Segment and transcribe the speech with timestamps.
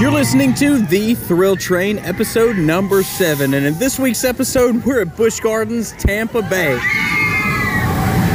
[0.00, 3.52] You're listening to The Thrill Train, episode number seven.
[3.52, 6.72] And in this week's episode, we're at Busch Gardens, Tampa Bay.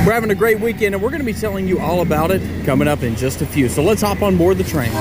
[0.06, 2.66] We're having a great weekend, and we're going to be telling you all about it
[2.68, 3.68] coming up in just a few.
[3.68, 4.92] So let's hop on board the train.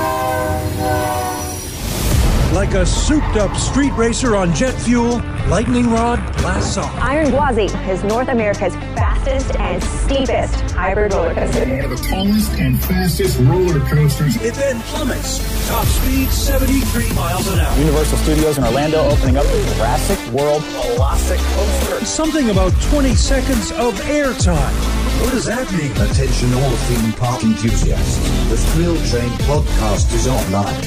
[2.55, 6.95] Like a souped up street racer on jet fuel, Lightning Rod blasts off.
[7.01, 11.65] Iron Gwazi is North America's fastest and steepest hybrid roller coaster.
[11.69, 14.37] one of the tallest and fastest roller coasters.
[14.37, 15.67] It then plummets.
[15.67, 17.77] Top speed 73 miles an hour.
[17.77, 22.05] Universal Studios in Orlando opening up the Jurassic World Velocic Coaster.
[22.05, 25.04] Something about 20 seconds of airtime.
[25.21, 25.91] What does that mean?
[25.93, 28.19] Attention all theme park enthusiasts.
[28.49, 30.83] The Thrill Train podcast is online.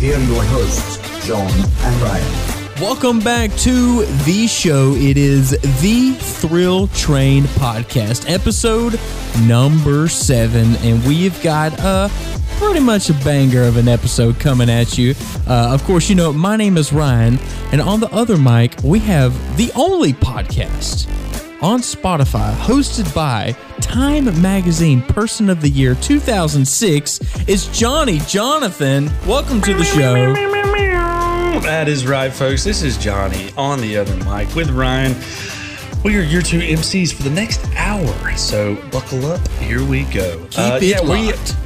[0.00, 2.80] Here are your hosts, Jon and Ryan.
[2.80, 4.94] Welcome back to the show.
[4.94, 5.50] It is
[5.82, 8.98] the Thrill Train podcast, episode
[9.46, 12.10] number seven, and we've got a
[12.58, 15.14] pretty much a banger of an episode coming at you.
[15.46, 17.38] Uh, of course, you know my name is Ryan,
[17.72, 21.08] and on the other mic we have the only podcast
[21.62, 29.08] on Spotify hosted by Time Magazine Person of the Year 2006 is Johnny Jonathan.
[29.26, 30.34] Welcome to the show.
[31.60, 32.64] That is right, folks.
[32.64, 35.14] This is Johnny on the other mic with Ryan.
[36.02, 39.46] We are your two MCs for the next hour, so buckle up.
[39.58, 40.44] Here we go.
[40.50, 41.56] Keep it locked.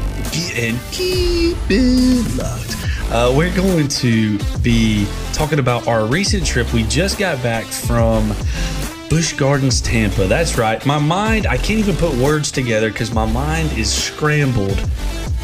[0.57, 2.77] and keep it locked.
[3.11, 6.71] Uh, we're going to be talking about our recent trip.
[6.75, 8.35] We just got back from
[9.09, 10.27] Busch Gardens, Tampa.
[10.27, 10.85] That's right.
[10.85, 14.79] My mind, I can't even put words together because my mind is scrambled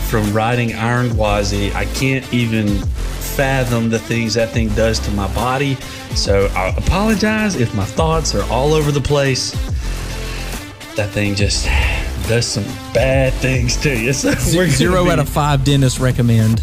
[0.09, 1.73] from riding Iron Gwazi.
[1.75, 5.77] I can't even fathom the things that thing does to my body.
[6.15, 9.53] So I apologize if my thoughts are all over the place.
[10.97, 11.67] That thing just
[12.29, 14.13] does some bad things to you.
[14.13, 16.63] So we're Zero be- out of five dentists recommend.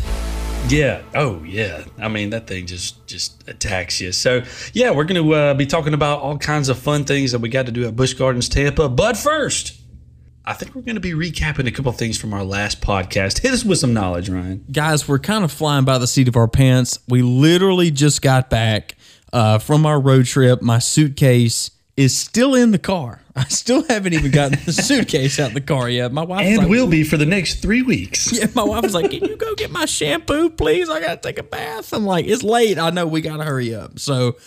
[0.70, 1.02] Yeah.
[1.16, 1.84] Oh, yeah.
[1.98, 4.12] I mean, that thing just just attacks you.
[4.12, 7.40] So, yeah, we're going to uh, be talking about all kinds of fun things that
[7.40, 8.90] we got to do at Busch Gardens, Tampa.
[8.90, 9.80] But first,
[10.46, 13.40] I think we're going to be recapping a couple things from our last podcast.
[13.40, 14.66] Hit us with some knowledge, Ryan.
[14.72, 17.00] Guys, we're kind of flying by the seat of our pants.
[17.08, 18.96] We literally just got back
[19.32, 20.62] uh, from our road trip.
[20.62, 23.20] My suitcase is still in the car.
[23.36, 26.14] I still haven't even gotten the suitcase out of the car yet.
[26.14, 28.32] My wife And like, will be for the next three weeks.
[28.40, 30.90] Yeah, my wife was like, "Can you go get my shampoo, please?
[30.90, 32.80] I gotta take a bath." I'm like, "It's late.
[32.80, 34.38] I know we gotta hurry up." So,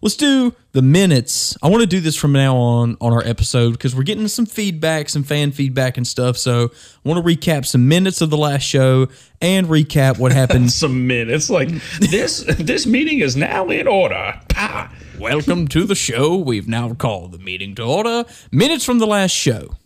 [0.00, 1.54] let's do the minutes.
[1.62, 4.46] I want to do this from now on on our episode because we're getting some
[4.46, 6.38] feedback, some fan feedback and stuff.
[6.38, 6.70] So,
[7.04, 9.08] I want to recap some minutes of the last show
[9.42, 10.70] and recap what happened.
[10.72, 11.50] Some minutes.
[11.50, 11.68] Like,
[11.98, 14.40] this, this meeting is now in order.
[14.48, 14.88] Pah.
[15.18, 16.36] Welcome to the show.
[16.36, 18.24] We've now called the meeting to order.
[18.50, 19.76] Minutes from the last show.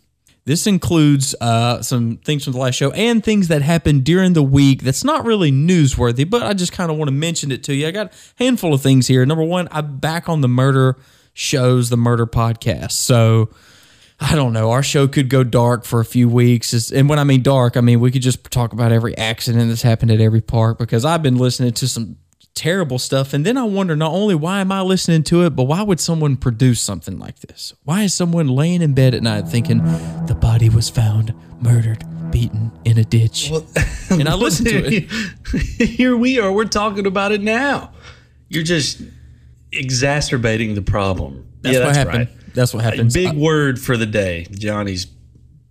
[0.45, 4.43] This includes uh, some things from the last show and things that happened during the
[4.43, 7.75] week that's not really newsworthy, but I just kind of want to mention it to
[7.75, 7.89] you.
[7.89, 9.27] I got a handful of things here.
[9.27, 10.97] Number one, I'm back on the murder
[11.35, 12.93] shows, the murder podcast.
[12.93, 13.51] So
[14.21, 14.71] I don't know.
[14.71, 16.93] Our show could go dark for a few weeks.
[16.93, 19.83] And when I mean dark, I mean we could just talk about every accident that's
[19.83, 22.17] happened at every park because I've been listening to some
[22.57, 23.33] terrible stuff.
[23.33, 26.01] And then I wonder not only why am I listening to it, but why would
[26.01, 27.73] someone produce something like this?
[27.85, 29.79] Why is someone laying in bed at night thinking
[30.27, 32.03] the body was found murdered,
[32.33, 33.51] beaten in a ditch?
[34.11, 35.11] and I listen to it.
[35.89, 36.51] Here we are.
[36.51, 37.93] We're talking about it now.
[38.49, 39.03] You're just
[39.73, 41.47] exacerbating the problem.
[41.61, 42.29] That's yeah, what that's happened.
[42.31, 42.55] right.
[42.55, 43.15] That's what A happens.
[43.15, 44.47] big I- word for the day.
[44.51, 45.07] Johnny's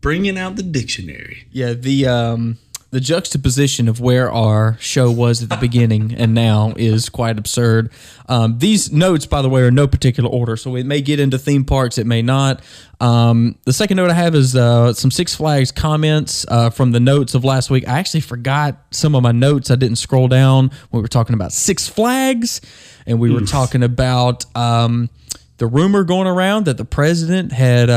[0.02, 1.48] bringing out the dictionary.
[1.52, 2.58] Yeah, the um
[2.92, 7.92] the juxtaposition of where our show was at the beginning and now is quite absurd.
[8.30, 11.20] Um, these notes, by the way, are in no particular order, so it may get
[11.20, 12.62] into theme parks, it may not.
[13.02, 17.00] Um, the second note I have is uh, some Six Flags comments uh, from the
[17.00, 17.88] notes of last week.
[17.88, 19.70] I actually forgot some of my notes.
[19.70, 20.72] I didn't scroll down.
[20.92, 22.62] We were talking about Six Flags,
[23.06, 25.10] and we were talking about um,
[25.58, 27.90] the rumor going around that the president had.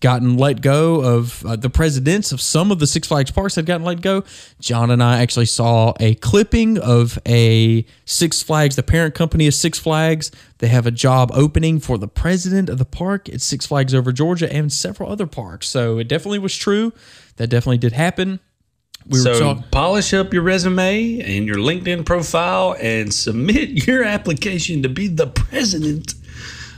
[0.00, 3.66] Gotten let go of uh, the presidents of some of the Six Flags parks have
[3.66, 4.24] gotten let go.
[4.58, 9.52] Jon and I actually saw a clipping of a Six Flags, the parent company of
[9.52, 10.30] Six Flags.
[10.56, 14.10] They have a job opening for the president of the park at Six Flags over
[14.10, 15.68] Georgia and several other parks.
[15.68, 16.94] So it definitely was true.
[17.36, 18.40] That definitely did happen.
[19.06, 19.64] We were So talking.
[19.70, 25.26] polish up your resume and your LinkedIn profile and submit your application to be the
[25.26, 26.14] president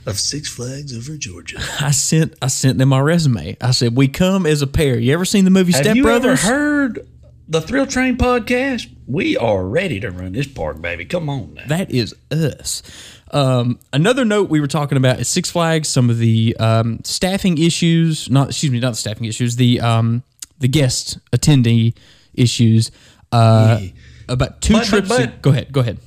[0.06, 1.58] of Six Flags over Georgia.
[1.81, 3.56] I sent I sent them my resume.
[3.60, 4.99] I said we come as a pair.
[4.99, 7.06] You ever seen the movie Have Step you ever heard
[7.49, 8.88] the Thrill Train podcast?
[9.06, 11.04] We are ready to run this park, baby.
[11.04, 11.62] Come on now.
[11.66, 12.82] That is us.
[13.31, 15.88] Um, another note we were talking about is Six Flags.
[15.88, 19.56] Some of the um, staffing issues, not excuse me, not the staffing issues.
[19.56, 20.22] The um,
[20.58, 21.94] the guest attendee
[22.34, 22.90] issues.
[23.31, 23.81] Uh,
[24.28, 25.08] about two But- trips.
[25.08, 25.72] but- go ahead.
[25.72, 25.99] Go ahead.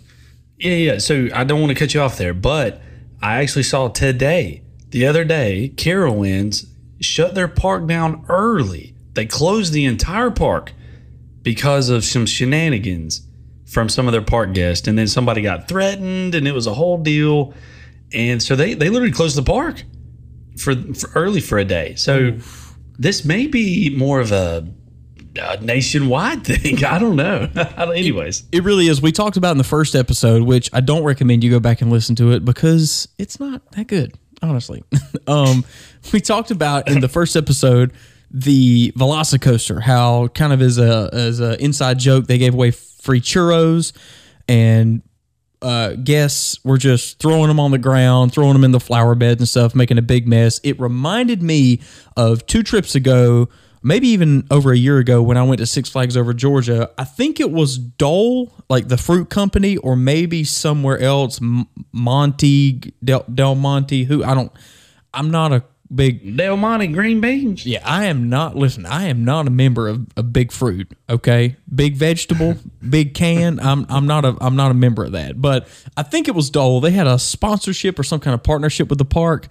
[0.58, 0.98] Yeah, yeah.
[1.00, 2.82] So I don't want to cut you off there, but
[3.22, 6.68] I actually saw today, the other day, Carowinds
[7.02, 8.96] shut their park down early.
[9.14, 10.74] They closed the entire park
[11.42, 13.22] because of some shenanigans
[13.66, 16.74] from some of their park guests, and then somebody got threatened, and it was a
[16.74, 17.54] whole deal.
[18.14, 19.84] And so they they literally closed the park
[20.58, 21.96] for, for early for a day.
[21.96, 22.38] So
[22.98, 24.68] this may be more of a,
[25.38, 26.84] a nationwide thing.
[26.86, 27.50] I don't know.
[27.78, 28.44] Anyways.
[28.52, 29.02] It really is.
[29.02, 31.92] We talked about in the first episode, which I don't recommend you go back and
[31.92, 34.84] listen to it because it's not that good, honestly.
[35.28, 35.66] um,
[36.14, 37.94] we talked about in the first episode
[38.32, 43.22] the Velocicoaster, how kind of as a as a inside joke they gave away free
[43.22, 43.94] churros
[44.48, 45.02] and
[45.62, 49.42] uh, guests were just throwing them on the ground, throwing them in the flower beds
[49.42, 50.60] and stuff, making a big mess.
[50.64, 51.82] It reminded me
[52.16, 53.50] of two trips ago,
[53.86, 56.90] maybe even over a year ago when I went to Six Flags over Georgia.
[56.98, 62.94] I think it was Dole, like the fruit company, or maybe somewhere else, M- Monty,
[63.04, 64.52] Del, Del Monte, who I don't,
[65.14, 67.64] I'm not a big Del Monte green beans.
[67.66, 68.56] yeah, I am not.
[68.56, 70.92] Listen, I am not a member of, of Big Fruit.
[71.08, 72.56] Okay, Big Vegetable,
[72.90, 73.60] Big Can.
[73.60, 75.40] I'm I'm not a I'm not a member of that.
[75.40, 76.82] But I think it was Dole.
[76.82, 79.48] They had a sponsorship or some kind of partnership with the park.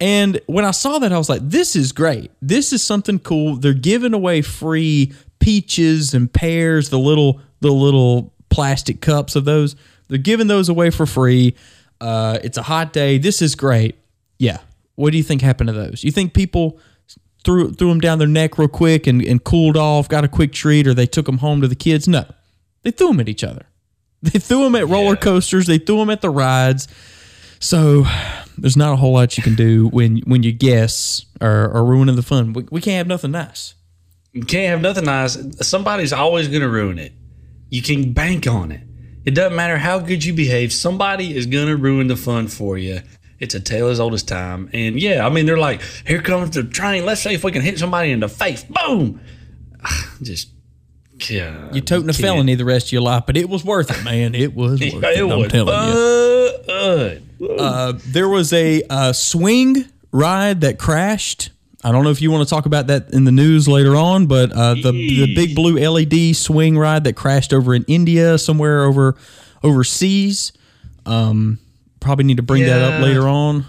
[0.00, 2.30] And when I saw that, I was like, "This is great.
[2.42, 3.56] This is something cool.
[3.56, 9.76] They're giving away free peaches and pears, the little the little plastic cups of those.
[10.08, 11.54] They're giving those away for free.
[12.00, 13.18] Uh, it's a hot day.
[13.18, 13.96] This is great.
[14.38, 14.58] Yeah.
[14.96, 16.04] What do you think happened to those?
[16.04, 16.78] You think people
[17.44, 20.52] threw threw them down their neck real quick and, and cooled off, got a quick
[20.52, 22.06] treat, or they took them home to the kids?
[22.08, 22.24] No,
[22.82, 23.66] they threw them at each other.
[24.24, 25.66] They threw them at roller coasters.
[25.66, 26.88] They threw them at the rides.
[27.60, 28.06] So
[28.58, 32.16] there's not a whole lot you can do when when your guests are, are ruining
[32.16, 32.52] the fun.
[32.52, 33.74] We, we can't have nothing nice.
[34.32, 35.38] You can't have nothing nice.
[35.66, 37.12] Somebody's always going to ruin it.
[37.70, 38.80] You can bank on it.
[39.24, 40.72] It doesn't matter how good you behave.
[40.72, 43.00] Somebody is going to ruin the fun for you.
[43.40, 44.70] It's a tale as old as time.
[44.72, 47.06] And yeah, I mean, they're like, here comes the train.
[47.06, 48.64] Let's see if we can hit somebody in the face.
[48.64, 49.20] Boom.
[50.22, 50.48] Just,
[51.28, 51.70] yeah.
[51.72, 54.34] You're toting a felony the rest of your life, but it was worth it, man.
[54.34, 54.94] It was worth it.
[54.94, 55.74] It I'm was telling
[57.18, 57.22] you.
[57.40, 61.50] Uh, there was a uh, swing ride that crashed.
[61.82, 64.26] I don't know if you want to talk about that in the news later on,
[64.26, 68.84] but uh, the the big blue LED swing ride that crashed over in India, somewhere
[68.84, 69.16] over
[69.62, 70.52] overseas.
[71.04, 71.58] Um,
[72.00, 73.66] probably need to bring that up later on.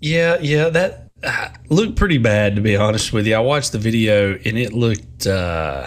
[0.00, 3.34] Yeah, yeah, that uh, looked pretty bad to be honest with you.
[3.34, 5.86] I watched the video and it looked uh,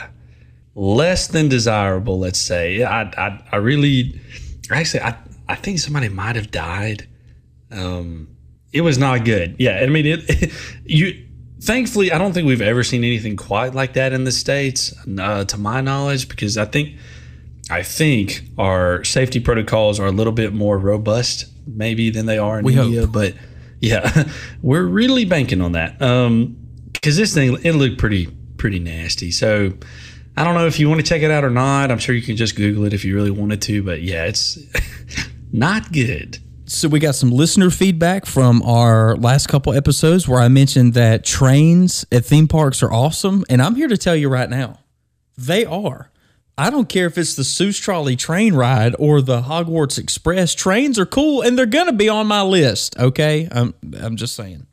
[0.75, 2.19] less than desirable.
[2.19, 2.83] Let's say.
[2.83, 4.21] I, I, I really,
[4.69, 5.17] actually, I,
[5.47, 7.07] I think somebody might have died.
[7.73, 8.35] Um,
[8.71, 9.55] it was not good.
[9.59, 10.51] Yeah, I mean, it.
[10.85, 11.27] you,
[11.61, 15.45] thankfully, I don't think we've ever seen anything quite like that in the states, uh,
[15.45, 16.97] to my knowledge, because I think.
[17.69, 22.59] I think our safety protocols are a little bit more robust, maybe than they are
[22.59, 22.87] in We hope.
[22.87, 23.07] India.
[23.07, 23.35] But
[23.79, 24.27] yeah,
[24.61, 25.99] we're really banking on that.
[26.01, 26.57] Um,
[26.91, 28.27] because this thing it looked pretty
[28.57, 29.31] pretty nasty.
[29.31, 29.73] So
[30.37, 31.91] I don't know if you want to check it out or not.
[31.91, 33.83] I'm sure you can just Google it if you really wanted to.
[33.83, 34.57] But yeah, it's
[35.51, 36.37] not good.
[36.65, 41.25] So we got some listener feedback from our last couple episodes where I mentioned that
[41.25, 44.79] trains at theme parks are awesome, and I'm here to tell you right now,
[45.37, 46.09] they are.
[46.57, 50.53] I don't care if it's the Seuss Trolley train ride or the Hogwarts Express.
[50.53, 52.97] Trains are cool, and they're gonna be on my list.
[52.97, 54.67] Okay, I'm I'm just saying.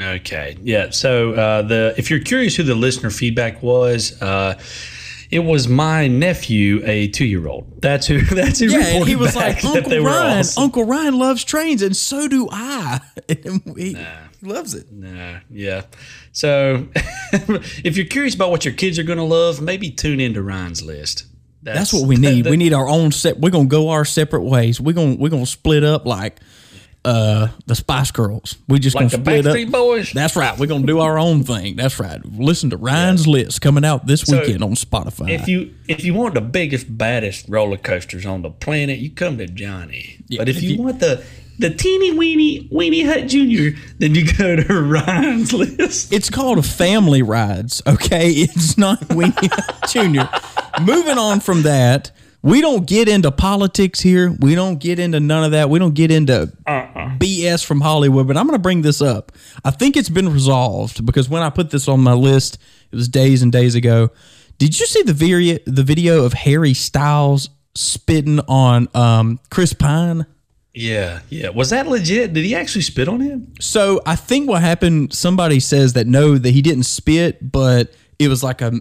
[0.00, 0.90] Okay, yeah.
[0.90, 4.58] So uh, the if you're curious who the listener feedback was, uh,
[5.30, 7.80] it was my nephew, a two year old.
[7.80, 8.20] That's who.
[8.34, 8.66] That's who.
[8.66, 10.38] Yeah, and he reported was like, that Uncle Ryan.
[10.38, 10.62] awesome.
[10.62, 13.00] Uncle Ryan loves trains, and so do I.
[13.28, 14.92] And he, he loves it.
[14.92, 15.84] Nah, yeah.
[16.32, 16.88] So
[17.32, 20.82] if you're curious about what your kids are going to love, maybe tune into Ryan's
[20.82, 21.24] list.
[21.62, 22.44] That's what we need.
[22.46, 23.38] we need our own set.
[23.40, 24.80] We're gonna go our separate ways.
[24.80, 26.38] We're gonna we're gonna split up like
[27.04, 28.56] uh the Spice Girls.
[28.68, 29.72] We just like gonna split Backstreet up.
[29.72, 30.12] Boys.
[30.12, 30.58] That's right.
[30.58, 31.76] We're gonna do our own thing.
[31.76, 32.20] That's right.
[32.24, 35.30] Listen to Ryan's list coming out this So, weekend on Spotify.
[35.30, 39.38] If you if you want the biggest baddest roller coasters on the planet, you come
[39.38, 40.18] to Johnny.
[40.36, 41.24] but if, if you, you- want the
[41.56, 46.12] the teeny weeny weeny hut junior, then you go to Ryan's list.
[46.12, 47.80] it's called a family rides.
[47.86, 49.32] Okay, it's not Winnie
[49.88, 50.28] Junior.
[50.82, 52.10] Moving on from that,
[52.44, 54.30] we don't get into politics here.
[54.38, 55.70] We don't get into none of that.
[55.70, 58.26] We don't get into BS from Hollywood.
[58.26, 59.32] But I'm going to bring this up.
[59.64, 62.58] I think it's been resolved because when I put this on my list,
[62.92, 64.10] it was days and days ago.
[64.58, 65.56] Did you see the video?
[65.64, 70.26] The video of Harry Styles spitting on um, Chris Pine?
[70.74, 71.48] Yeah, yeah.
[71.48, 72.34] Was that legit?
[72.34, 73.54] Did he actually spit on him?
[73.58, 78.28] So I think what happened, somebody says that no, that he didn't spit, but it
[78.28, 78.72] was like a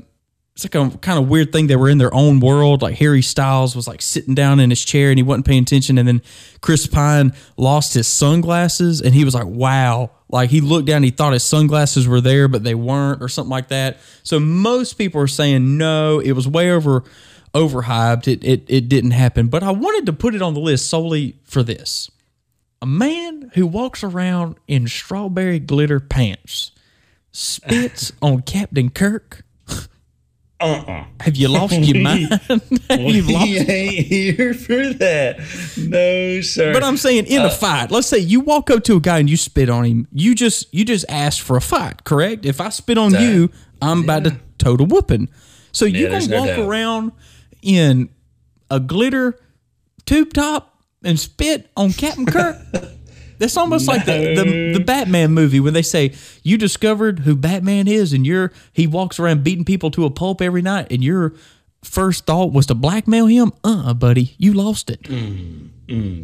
[0.55, 1.65] it's like a kind of weird thing.
[1.65, 2.83] They were in their own world.
[2.83, 5.97] Like Harry Styles was like sitting down in his chair and he wasn't paying attention.
[5.97, 6.21] And then
[6.61, 10.11] Chris Pine lost his sunglasses and he was like, wow.
[10.29, 13.51] Like he looked down, he thought his sunglasses were there, but they weren't, or something
[13.51, 13.99] like that.
[14.23, 17.03] So most people are saying no, it was way over
[17.53, 18.27] overhyped.
[18.27, 19.47] It it it didn't happen.
[19.47, 22.09] But I wanted to put it on the list solely for this.
[22.81, 26.71] A man who walks around in strawberry glitter pants
[27.31, 29.43] spits on Captain Kirk.
[30.63, 31.05] Uh-uh.
[31.21, 32.29] Have you lost your mind?
[32.89, 35.39] You've lost he ain't here for that.
[35.77, 36.73] No, sir.
[36.73, 39.19] But I'm saying in a uh, fight, let's say you walk up to a guy
[39.19, 40.07] and you spit on him.
[40.11, 42.45] You just you just asked for a fight, correct?
[42.45, 43.49] If I spit on That- you,
[43.81, 45.29] I'm about to total whooping.
[45.71, 46.59] So you Yeah, gonna no walk doubt.
[46.59, 47.11] around
[47.61, 48.09] in
[48.69, 49.39] a glitter
[50.05, 52.57] tube top and spit on Captain Kirk?
[53.43, 57.89] That's almost like the, the the Batman movie when they say you discovered who Batman
[57.89, 61.33] is and you're he walks around beating people to a pulp every night and your
[61.83, 63.51] first thought was to blackmail him.
[63.61, 65.01] Uh, buddy, you lost it.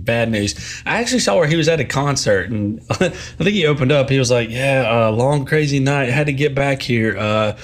[0.06, 0.82] Bad news.
[0.86, 4.10] I actually saw where he was at a concert, and I think he opened up.
[4.10, 6.08] He was like, "Yeah, uh, long crazy night.
[6.08, 7.18] Had to get back here.
[7.18, 7.58] Uh,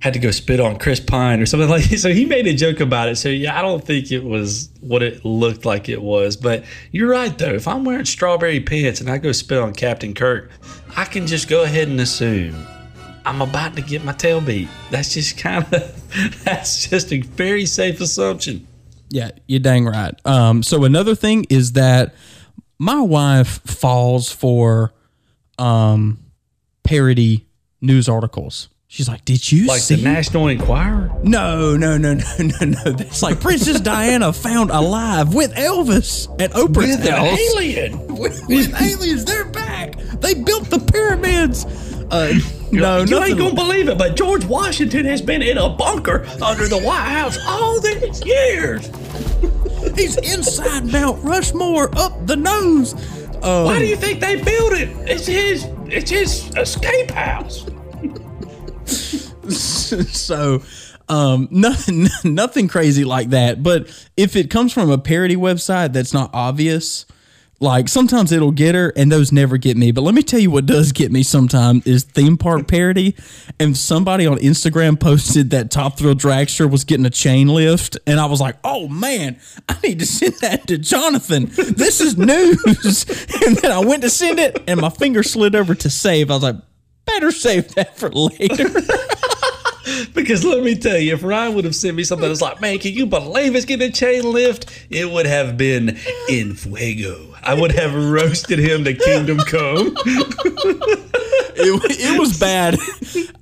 [0.00, 1.98] had to go spit on Chris Pine or something like." that.
[1.98, 3.16] So he made a joke about it.
[3.16, 6.36] So yeah, I don't think it was what it looked like it was.
[6.36, 7.54] But you're right though.
[7.54, 10.50] If I'm wearing strawberry pants and I go spit on Captain Kirk,
[10.96, 12.66] I can just go ahead and assume.
[13.24, 14.68] I'm about to get my tail beat.
[14.90, 18.66] That's just kind of, that's just a very safe assumption.
[19.10, 20.14] Yeah, you're dang right.
[20.26, 22.14] Um, so another thing is that
[22.78, 24.92] my wife falls for
[25.58, 26.18] um,
[26.84, 27.46] parody
[27.80, 28.68] news articles.
[28.90, 29.66] She's like, "Did you see?
[29.66, 31.10] Like see?" the National Enquirer.
[31.22, 32.82] no, no, no, no, no, no.
[32.92, 37.38] That's like Princess Diana found alive with Elvis at Oprah's With house.
[37.54, 38.06] alien.
[38.16, 39.96] With, with aliens, they're back.
[40.20, 41.66] They built the pyramids.
[42.10, 42.32] Uh,
[42.72, 42.98] no, no.
[43.00, 43.22] you nothing.
[43.30, 47.04] ain't gonna believe it, but George Washington has been in a bunker under the White
[47.10, 48.86] House all these years.
[49.96, 52.94] He's inside Mount Rushmore, up the nose.
[53.42, 54.88] Um, Why do you think they built it?
[55.08, 55.66] It's his.
[55.90, 57.66] It's his escape house.
[59.48, 60.62] so
[61.08, 63.62] um nothing nothing crazy like that.
[63.62, 67.06] But if it comes from a parody website that's not obvious
[67.60, 69.90] like sometimes it'll get her and those never get me.
[69.90, 73.16] But let me tell you what does get me sometimes is theme park parody.
[73.58, 77.98] And somebody on instagram posted that top thrill dragster was getting a chain lift.
[78.06, 81.46] And i was like oh man i need to send that to jonathan.
[81.46, 83.06] This is news.
[83.48, 86.30] And then i went to send it and my finger slid over to save.
[86.30, 86.56] I was like
[87.08, 88.68] better save that for later
[90.14, 92.78] Because let me tell you, if Ryan would have sent me something that's like, man,
[92.78, 94.86] can you believe it's getting a chain lift?
[94.90, 95.98] It would have been
[96.28, 97.34] in fuego.
[97.42, 99.96] I would have roasted him to kingdom come.
[101.56, 102.78] it, it was bad.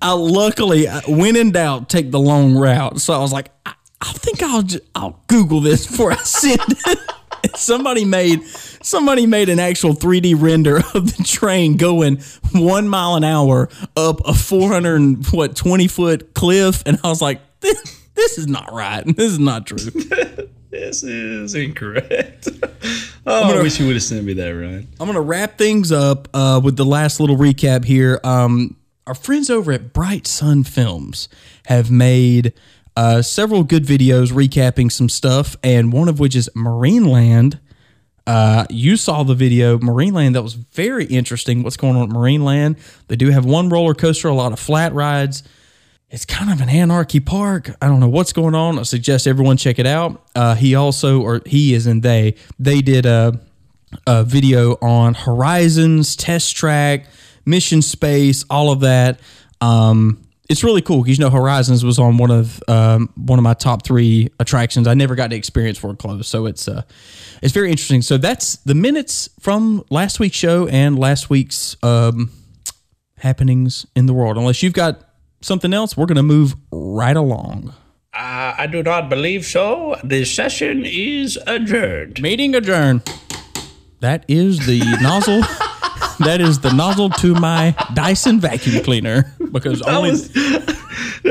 [0.00, 3.00] I luckily, uh, when in doubt, take the long route.
[3.00, 6.60] So I was like, I, I think I'll just, I'll Google this before I send
[6.68, 6.98] it.
[7.54, 12.18] Somebody made somebody made an actual 3D render of the train going
[12.52, 17.40] one mile an hour up a 400 what 20 foot cliff, and I was like,
[17.60, 19.04] this, this is not right.
[19.04, 19.78] This is not true.
[20.70, 22.48] this is incorrect.
[23.28, 24.86] Oh, I wish you would have sent me that, Ryan.
[25.00, 28.20] I'm gonna wrap things up uh, with the last little recap here.
[28.22, 31.28] Um, our friends over at Bright Sun Films
[31.64, 32.52] have made
[32.96, 37.60] uh, several good videos recapping some stuff, and one of which is Marineland.
[38.26, 41.62] Uh, you saw the video Marineland that was very interesting.
[41.62, 42.78] What's going on at Marineland?
[43.06, 45.44] They do have one roller coaster, a lot of flat rides.
[46.08, 47.70] It's kind of an anarchy park.
[47.80, 48.78] I don't know what's going on.
[48.78, 50.24] I suggest everyone check it out.
[50.34, 53.40] Uh, he also, or he is and they, they did a,
[54.06, 57.06] a video on Horizons, Test Track,
[57.44, 59.20] Mission Space, all of that.
[59.60, 63.42] Um, it's really cool because you know Horizons was on one of um, one of
[63.42, 64.86] my top three attractions.
[64.86, 66.82] I never got to experience for close, so it's uh,
[67.42, 68.02] it's very interesting.
[68.02, 72.30] So that's the minutes from last week's show and last week's um,
[73.18, 74.36] happenings in the world.
[74.36, 75.00] Unless you've got
[75.40, 77.74] something else, we're going to move right along.
[78.12, 80.00] Uh, I do not believe so.
[80.02, 82.22] The session is adjourned.
[82.22, 83.02] Meeting adjourned.
[84.00, 85.42] That is the nozzle.
[86.18, 90.30] That is the nozzle to my Dyson vacuum cleaner because I only was,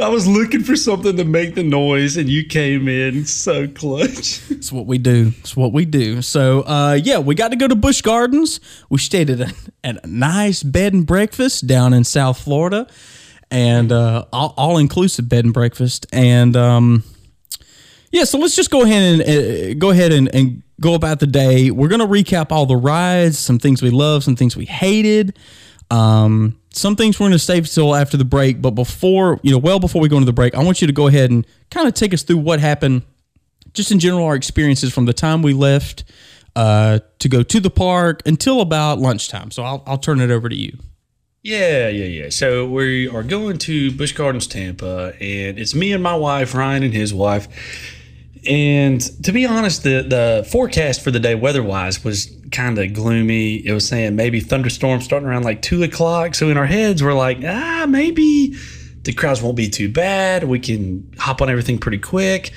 [0.01, 4.41] I was looking for something to make the noise, and you came in so clutch.
[4.51, 5.31] it's what we do.
[5.39, 6.21] It's what we do.
[6.21, 8.59] So, uh, yeah, we got to go to Busch Gardens.
[8.89, 12.87] We stayed at a, at a nice bed and breakfast down in South Florida,
[13.49, 16.05] and uh, all, all inclusive bed and breakfast.
[16.11, 17.03] And um,
[18.11, 21.27] yeah, so let's just go ahead and uh, go ahead and, and go about the
[21.27, 21.71] day.
[21.71, 25.37] We're gonna recap all the rides, some things we love, some things we hated,
[25.91, 29.57] um, some things we're going to save till after the break, but before, you know,
[29.57, 31.87] well before we go into the break, I want you to go ahead and kind
[31.87, 33.03] of take us through what happened,
[33.73, 36.03] just in general, our experiences from the time we left
[36.55, 39.51] uh, to go to the park until about lunchtime.
[39.51, 40.77] So I'll, I'll turn it over to you.
[41.43, 42.29] Yeah, yeah, yeah.
[42.29, 46.83] So we are going to Busch Gardens, Tampa, and it's me and my wife, Ryan
[46.83, 47.47] and his wife.
[48.47, 52.93] And to be honest, the the forecast for the day weather wise was kind of
[52.93, 53.65] gloomy.
[53.65, 56.35] It was saying maybe thunderstorms starting around like two o'clock.
[56.35, 58.55] So in our heads, we're like, ah, maybe
[59.03, 60.43] the crowds won't be too bad.
[60.43, 62.51] We can hop on everything pretty quick.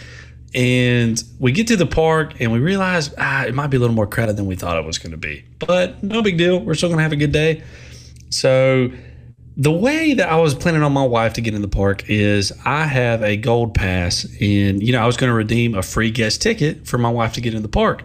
[0.55, 3.97] And we get to the park and we realize ah, it might be a little
[3.97, 5.45] more crowded than we thought it was going to be.
[5.59, 6.61] But no big deal.
[6.61, 7.63] We're still going to have a good day.
[8.31, 8.91] So
[9.59, 12.53] the way that I was planning on my wife to get in the park is
[12.65, 16.13] I have a gold pass, and you know I was going to redeem a free
[16.13, 18.05] guest ticket for my wife to get in the park.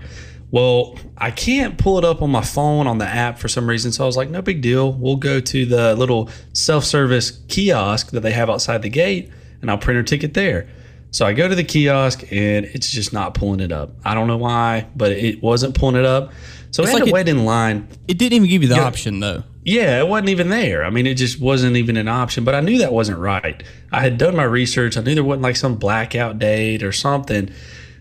[0.50, 3.92] Well, I can't pull it up on my phone on the app for some reason,
[3.92, 4.94] so I was like, no big deal.
[4.94, 9.32] We'll go to the little self-service kiosk that they have outside the gate,
[9.62, 10.68] and I'll print her ticket there.
[11.12, 13.92] So I go to the kiosk, and it's just not pulling it up.
[14.04, 16.34] I don't know why, but it wasn't pulling it up.
[16.74, 18.68] So I It's had like to it- wait in line It didn't even give you
[18.68, 19.44] the option, though.
[19.64, 20.84] yeah, it wasn't even there.
[20.84, 22.44] I mean, it just wasn't even an option.
[22.44, 23.64] But I knew that wasn't right.
[23.92, 24.98] I had done my research.
[24.98, 27.50] I knew there wasn't like some blackout date or something.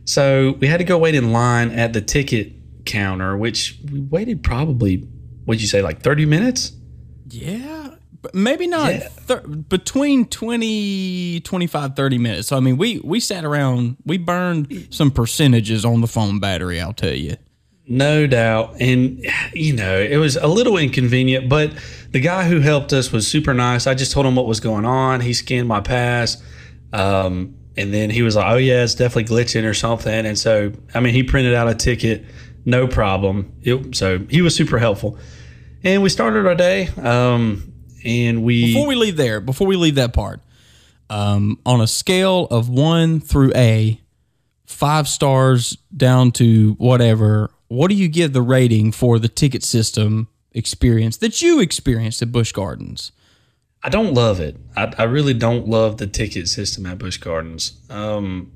[0.05, 2.53] So we had to go wait in line at the ticket
[2.87, 5.07] counter, which we waited probably,
[5.45, 6.73] what'd you say, like 30 minutes?
[7.31, 7.91] Yeah,
[8.23, 9.09] but maybe not Yeah.
[9.09, 12.49] thir- between 20, 25, 30 minutes.
[12.49, 16.81] So, I mean, we, we sat around, we burned some percentages on the phone battery,
[16.81, 17.37] I'll tell you.
[17.87, 18.77] No doubt.
[18.81, 21.73] And, you know, it was a little inconvenient, but
[22.11, 23.87] the guy who helped us was super nice.
[23.87, 25.21] I just told him what was going on.
[25.21, 26.41] He scanned my pass.
[26.93, 30.27] Um, and then he was like, oh, yeah, it's definitely glitching or something.
[30.27, 32.25] And so, I mean, he printed out a ticket,
[32.65, 33.53] no problem.
[33.63, 35.19] It, so he was super helpful.
[35.83, 36.89] And we started our day.
[37.01, 37.73] Um,
[38.05, 40.41] and we, Before we leave there, before we leave that part,
[41.11, 44.01] um, on a scale of one through A,
[44.67, 50.29] five stars down to whatever, what do you give the rating for the ticket system
[50.53, 53.13] experience that you experienced at Busch Gardens?
[53.83, 54.59] I don't love it.
[54.77, 57.81] I, I really don't love the ticket system at Busch Gardens.
[57.89, 58.53] Um,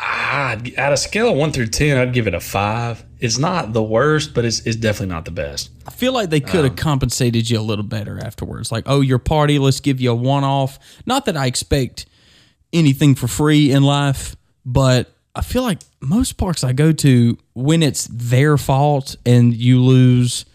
[0.00, 3.04] I, at a scale of one through ten, I'd give it a five.
[3.18, 5.70] It's not the worst, but it's, it's definitely not the best.
[5.86, 8.72] I feel like they could have compensated you a little better afterwards.
[8.72, 10.78] Like, oh, your party, let's give you a one off.
[11.04, 12.06] Not that I expect
[12.72, 17.82] anything for free in life, but I feel like most parks I go to, when
[17.82, 20.46] it's their fault and you lose,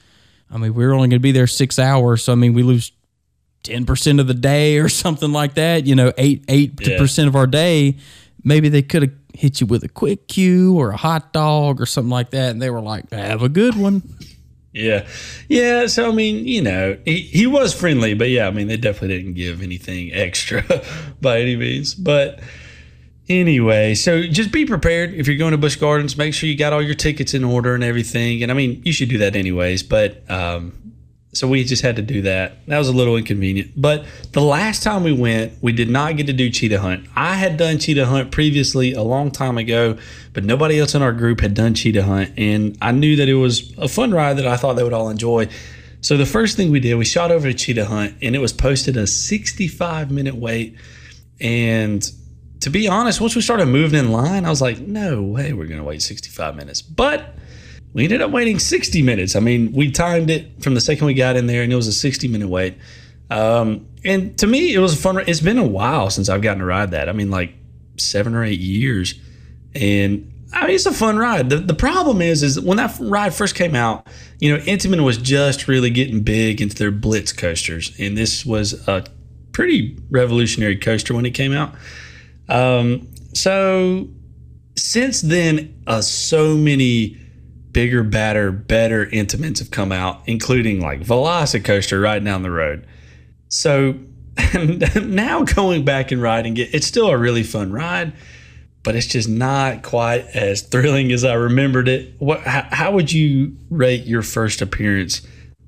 [0.49, 2.23] I mean, we're only going to be there six hours.
[2.23, 2.91] So, I mean, we lose
[3.63, 7.97] 10% of the day or something like that, you know, eight, 8% of our day.
[8.43, 11.85] Maybe they could have hit you with a quick cue or a hot dog or
[11.85, 12.49] something like that.
[12.49, 14.01] And they were like, have a good one.
[14.73, 15.05] Yeah,
[15.47, 15.87] yeah.
[15.87, 19.17] So I mean, you know, he, he was friendly, but yeah, I mean, they definitely
[19.17, 20.63] didn't give anything extra
[21.19, 21.93] by any means.
[21.93, 22.39] But
[23.31, 26.17] anyway, so just be prepared if you're going to Busch Gardens.
[26.17, 28.43] Make sure you got all your tickets in order and everything.
[28.43, 29.83] And I mean, you should do that anyways.
[29.83, 30.81] But um,
[31.33, 32.65] so we just had to do that.
[32.67, 33.71] That was a little inconvenient.
[33.75, 37.07] But the last time we went, we did not get to do cheetah hunt.
[37.15, 39.97] I had done cheetah hunt previously a long time ago,
[40.33, 42.33] but nobody else in our group had done cheetah hunt.
[42.37, 45.09] And I knew that it was a fun ride that I thought they would all
[45.09, 45.47] enjoy.
[46.01, 48.51] So the first thing we did, we shot over to cheetah hunt and it was
[48.51, 50.75] posted a 65 minute wait.
[51.39, 52.11] And
[52.61, 55.65] to be honest, once we started moving in line, I was like, no way we're
[55.65, 56.81] going to wait 65 minutes.
[56.81, 57.35] But
[57.93, 59.35] we ended up waiting 60 minutes.
[59.35, 61.87] I mean, we timed it from the second we got in there, and it was
[61.87, 62.77] a 60 minute wait.
[63.29, 65.17] Um, and to me, it was a fun.
[65.27, 67.09] It's been a while since I've gotten to ride that.
[67.09, 67.53] I mean, like
[67.97, 69.15] seven or eight years,
[69.73, 71.49] and I mean, it's a fun ride.
[71.49, 74.05] The, the problem is, is when that ride first came out,
[74.39, 78.85] you know, Intamin was just really getting big into their Blitz coasters, and this was
[78.87, 79.05] a
[79.53, 81.73] pretty revolutionary coaster when it came out.
[82.51, 84.09] Um, so
[84.77, 87.17] since then, uh, so many
[87.71, 92.85] bigger, badder, better Intamins have come out, including like Velocicoaster right down the road.
[93.47, 93.95] So
[95.01, 98.11] now going back and riding it, it's still a really fun ride,
[98.83, 102.15] but it's just not quite as thrilling as I remembered it.
[102.19, 102.41] What?
[102.41, 105.21] How, how would you rate your first appearance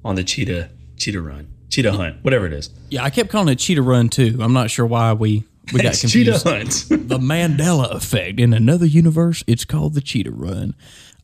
[0.04, 2.69] on the Cheetah Cheetah Run, Cheetah Hunt, whatever it is?
[2.89, 4.38] Yeah, I kept calling it Cheetah Run too.
[4.41, 6.43] I'm not sure why we we got confused.
[6.43, 6.86] Cheetah Hunt.
[6.89, 8.39] the Mandela effect.
[8.39, 10.76] In another universe, it's called the Cheetah Run.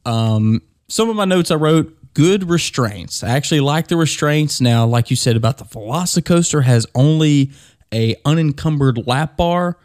[0.05, 3.23] Um, some of my notes I wrote good restraints.
[3.23, 4.61] I actually like the restraints.
[4.61, 7.51] Now, like you said about the Velocicoaster, has only
[7.93, 9.77] a unencumbered lap bar.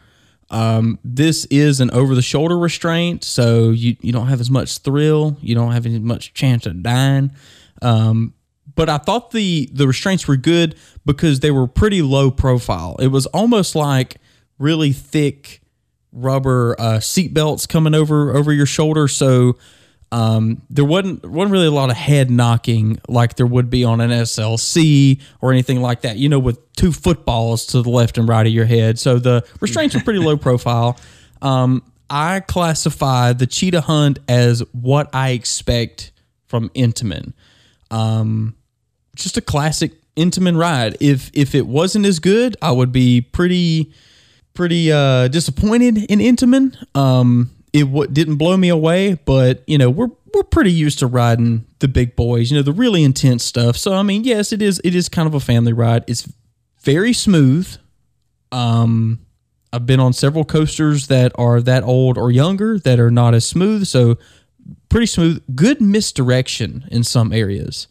[0.49, 4.77] Um, this is an over the shoulder restraint, so you, you don't have as much
[4.77, 5.37] thrill.
[5.41, 7.31] You don't have as much chance of dying.
[7.81, 8.33] Um,
[8.75, 12.95] but I thought the the restraints were good because they were pretty low profile.
[12.99, 14.17] It was almost like
[14.57, 15.61] really thick
[16.11, 19.57] rubber uh, seat belts coming over over your shoulder, so
[20.11, 24.01] um, there wasn't wasn't really a lot of head knocking like there would be on
[24.01, 26.17] an SLC or anything like that.
[26.17, 28.99] You know, with two footballs to the left and right of your head.
[28.99, 30.97] So the restraints are pretty low profile.
[31.41, 36.11] Um, I classify the cheetah hunt as what I expect
[36.45, 37.33] from Intamin.
[37.91, 38.55] Um,
[39.15, 40.97] just a classic Intamin ride.
[41.01, 43.91] If if it wasn't as good, I would be pretty
[44.55, 46.75] pretty uh, disappointed in Intamin.
[46.97, 51.07] Um, it w- didn't blow me away, but you know we're we're pretty used to
[51.07, 53.77] riding the big boys, you know the really intense stuff.
[53.77, 56.03] So I mean, yes, it is it is kind of a family ride.
[56.07, 56.27] It's
[56.81, 57.77] very smooth.
[58.51, 59.19] Um,
[59.73, 63.45] I've been on several coasters that are that old or younger that are not as
[63.45, 64.17] smooth, so
[64.87, 65.43] pretty smooth.
[65.53, 67.87] Good misdirection in some areas.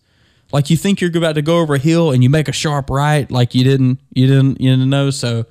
[0.53, 2.89] Like you think you're about to go over a hill and you make a sharp
[2.89, 5.11] right, like you didn't you didn't you didn't know.
[5.11, 5.47] So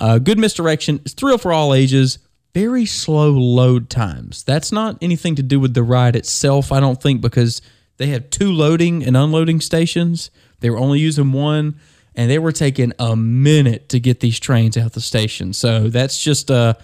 [0.00, 1.00] uh, good misdirection.
[1.04, 2.18] It's thrill for all ages.
[2.54, 4.42] Very slow load times.
[4.44, 7.60] That's not anything to do with the ride itself, I don't think, because
[7.98, 10.30] they have two loading and unloading stations.
[10.60, 11.78] They were only using one,
[12.14, 15.52] and they were taking a minute to get these trains out the station.
[15.52, 16.78] So that's just a,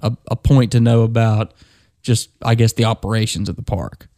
[0.00, 1.52] a, a point to know about
[2.02, 4.08] just, I guess, the operations of the park.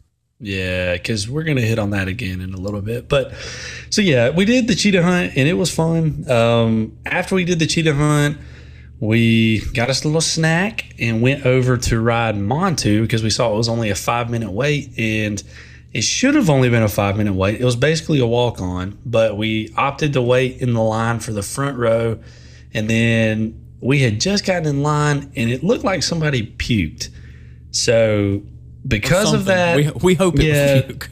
[0.41, 3.07] Yeah, because we're gonna hit on that again in a little bit.
[3.07, 3.31] But
[3.91, 6.29] so yeah, we did the cheetah hunt and it was fun.
[6.29, 8.39] Um, after we did the cheetah hunt,
[8.99, 13.53] we got us a little snack and went over to ride Montu because we saw
[13.53, 15.43] it was only a five minute wait and
[15.93, 17.61] it should have only been a five minute wait.
[17.61, 21.33] It was basically a walk on, but we opted to wait in the line for
[21.33, 22.19] the front row.
[22.73, 27.09] And then we had just gotten in line and it looked like somebody puked.
[27.71, 28.41] So
[28.87, 30.73] because of that, we, we hope it yeah.
[30.75, 31.09] was puke.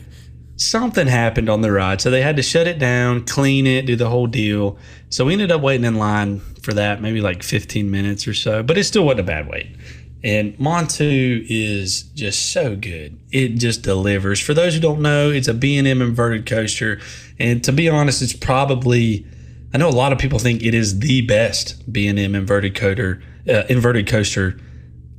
[0.58, 2.02] something happened on the ride.
[2.02, 4.78] So they had to shut it down, clean it, do the whole deal.
[5.10, 8.64] So we ended up waiting in line for that, maybe like 15 minutes or so,
[8.64, 9.76] but it still wasn't a bad wait.
[10.24, 13.18] And Montu is just so good.
[13.32, 14.42] It just delivers.
[14.42, 17.00] For those who don't know, it's a B&M inverted coaster.
[17.40, 19.26] And to be honest, it's probably,
[19.74, 23.64] I know a lot of people think it is the best B&M inverted coaster, uh,
[23.70, 24.60] inverted coaster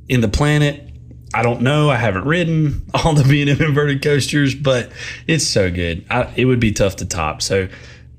[0.07, 0.90] in the planet.
[1.33, 1.89] I don't know.
[1.89, 4.91] I haven't ridden all the B&M inverted coasters, but
[5.27, 6.05] it's so good.
[6.09, 7.41] I, it would be tough to top.
[7.41, 7.67] So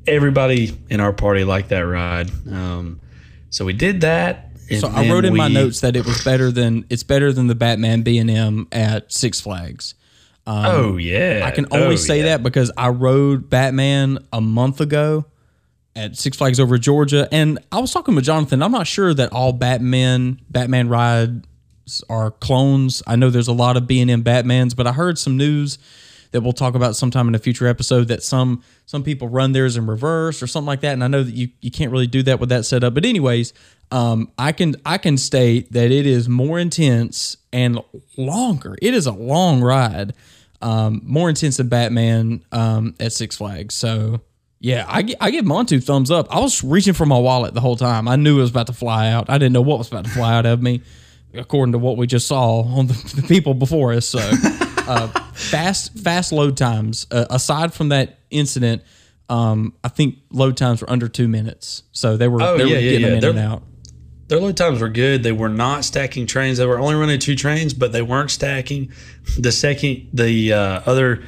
[0.07, 2.31] everybody in our party liked that ride.
[2.51, 3.01] Um,
[3.51, 4.48] so we did that.
[4.81, 7.55] So I wrote in my notes that it was better than it's better than the
[7.55, 9.94] Batman B and M at Six Flags.
[10.46, 12.25] oh yeah, I can only Oh, say yeah.
[12.25, 15.27] that because I rode Batman a month ago
[15.94, 18.62] at Six Flags over Georgia, and I was talking with Jonathan.
[18.62, 21.44] I'm not sure that all Batman Batman rides
[22.08, 23.02] are clones.
[23.06, 25.78] I know there's a lot of B and M Batmans, but I heard some news
[26.32, 29.76] that we'll talk about sometime in a future episode that some some people run theirs
[29.76, 30.94] in reverse or something like that.
[30.94, 32.94] And I know that you, you can't really do that with that setup.
[32.94, 33.52] But anyways,
[33.90, 37.78] um, I can I can state that it is more intense and
[38.16, 38.76] longer.
[38.80, 40.14] It is a long ride,
[40.62, 43.74] um, more intense than Batman um, at Six Flags.
[43.74, 44.22] So
[44.58, 46.28] yeah, I, I give Montu thumbs up.
[46.34, 48.06] I was reaching for my wallet the whole time.
[48.06, 49.28] I knew it was about to fly out.
[49.28, 50.82] I didn't know what was about to fly out of me,
[51.34, 54.06] according to what we just saw on the, the people before us.
[54.06, 54.18] So
[54.88, 57.06] uh, fast fast load times.
[57.10, 58.82] Uh, aside from that incident,
[59.28, 61.82] um, I think load times were under two minutes.
[61.92, 63.06] So they were Oh, they yeah, were yeah, getting yeah.
[63.08, 63.62] them in They're- and out.
[64.28, 65.22] Their load times were good.
[65.22, 66.56] They were not stacking trains.
[66.56, 68.90] They were only running two trains, but they weren't stacking.
[69.38, 71.22] The second, the uh, other,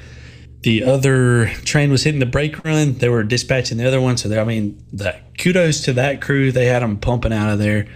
[0.63, 2.95] the other train was hitting the brake run.
[2.95, 4.17] They were dispatching the other one.
[4.17, 6.51] So they, I mean, that kudos to that crew.
[6.51, 7.89] They had them pumping out of there,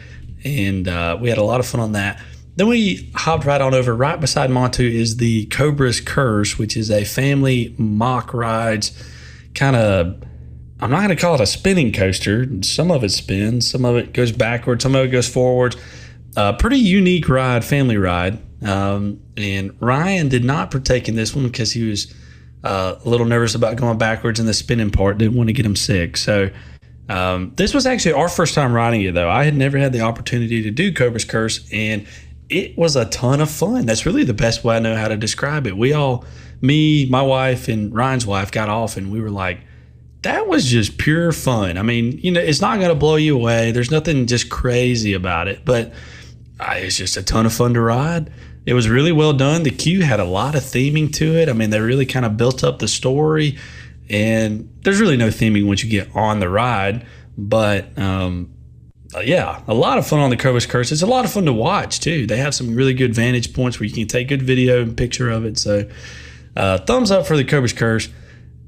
[0.45, 2.21] and uh, we had a lot of fun on that.
[2.57, 3.95] Then we hopped right on over.
[3.95, 8.93] Right beside Montu is the Cobra's Curse, which is a family Mack rides,
[9.55, 10.23] kind of
[10.81, 12.47] I'm not going to call it a spinning coaster.
[12.63, 15.77] Some of it spins, some of it goes backwards, some of it goes forwards.
[16.37, 18.39] Uh, pretty unique ride, family ride.
[18.63, 22.15] Um, and Ryan did not partake in this one because he was
[22.63, 25.19] uh, a little nervous about going backwards in the spinning part.
[25.19, 26.17] Didn't want to get him sick.
[26.17, 26.51] So
[27.09, 29.31] um, this was actually our first time riding it, though.
[29.31, 32.07] I had never had the opportunity to do Cobra's Curse, and
[32.49, 33.87] it was a ton of fun.
[33.87, 35.77] That's really the best way I know how to describe it.
[35.77, 36.25] We all,
[36.61, 39.61] me, my wife, and Ryan's wife, got off, and we were like
[40.23, 41.79] that was just pure fun.
[41.79, 43.71] I mean, you know, it's not going to blow you away.
[43.71, 45.93] There's nothing just crazy about it, but
[46.61, 48.33] it's just a ton of fun to ride.
[48.67, 49.63] It was really well done.
[49.63, 51.49] The queue had a lot of theming to it.
[51.49, 53.57] I mean, they really kind of built up the story,
[54.11, 57.07] and there's really no theming once you get on the ride.
[57.37, 58.53] But um,
[59.15, 60.93] uh, yeah, a lot of fun on the Cobra's Curse.
[60.93, 62.27] It's a lot of fun to watch too.
[62.27, 65.31] They have some really good vantage points where you can take good video and picture
[65.31, 65.59] of it.
[65.59, 65.89] So,
[66.57, 68.09] uh, thumbs up for the Cobra's Curse.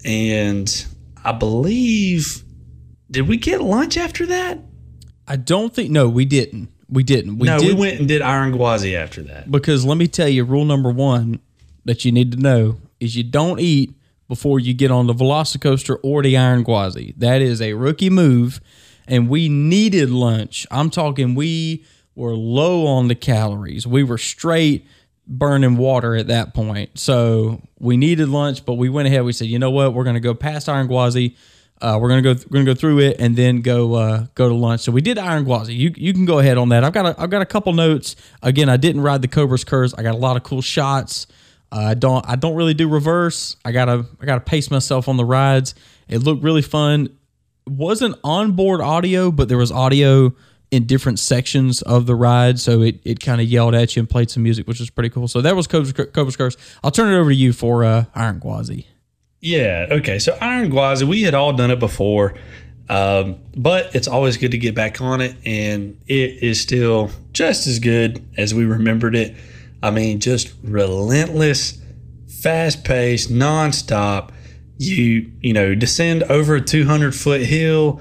[0.04, 0.86] And
[1.24, 2.42] I believe,
[3.10, 4.60] did we get lunch after that?
[5.26, 6.70] I don't think no, we didn't.
[6.88, 7.38] We didn't.
[7.38, 9.50] We no, did we went and did Iron Gwazi after that.
[9.50, 11.40] because let me tell you, rule number one
[11.84, 13.94] that you need to know is you don't eat
[14.30, 17.12] before you get on the Velocicoaster or the Iron Gwazi.
[17.18, 18.60] That is a rookie move,
[19.08, 20.68] and we needed lunch.
[20.70, 23.88] I'm talking we were low on the calories.
[23.88, 24.86] We were straight
[25.26, 26.96] burning water at that point.
[26.96, 29.24] So we needed lunch, but we went ahead.
[29.24, 29.94] We said, you know what?
[29.94, 31.34] We're going to go past Iron Gwazi.
[31.82, 32.34] Uh, we're gonna go.
[32.50, 34.82] We're gonna go through it and then go uh, go to lunch.
[34.82, 35.74] So we did Iron Gwazi.
[35.74, 36.84] You you can go ahead on that.
[36.84, 38.16] I've got a, I've got a couple notes.
[38.42, 39.94] Again, I didn't ride the Cobra's Curse.
[39.94, 41.26] I got a lot of cool shots.
[41.72, 43.56] Uh, I don't I don't really do reverse.
[43.64, 45.74] I gotta I gotta pace myself on the rides.
[46.08, 47.16] It looked really fun.
[47.66, 50.34] Wasn't onboard audio, but there was audio
[50.70, 54.08] in different sections of the ride, so it, it kind of yelled at you and
[54.08, 55.26] played some music, which was pretty cool.
[55.26, 56.56] So that was Cobra's, Cobra's Curse.
[56.84, 58.86] I'll turn it over to you for uh, Iron Gwazi.
[59.40, 59.86] Yeah.
[59.90, 60.18] Okay.
[60.18, 62.34] So Iron Gwazi, we had all done it before,
[62.88, 67.66] um, but it's always good to get back on it, and it is still just
[67.66, 69.34] as good as we remembered it.
[69.82, 71.80] I mean, just relentless,
[72.28, 74.30] fast paced, nonstop.
[74.78, 78.00] You you know descend over a 200 foot hill.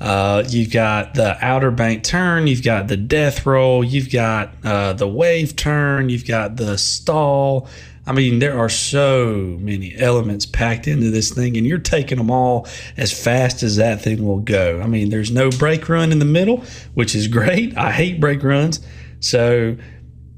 [0.00, 4.92] Uh, you've got the Outer Bank turn, you've got the death roll, you've got uh,
[4.92, 7.68] the wave turn, you've got the stall.
[8.06, 12.30] I mean, there are so many elements packed into this thing, and you're taking them
[12.30, 14.80] all as fast as that thing will go.
[14.80, 16.64] I mean, there's no brake run in the middle,
[16.94, 17.76] which is great.
[17.76, 18.80] I hate brake runs.
[19.20, 19.76] So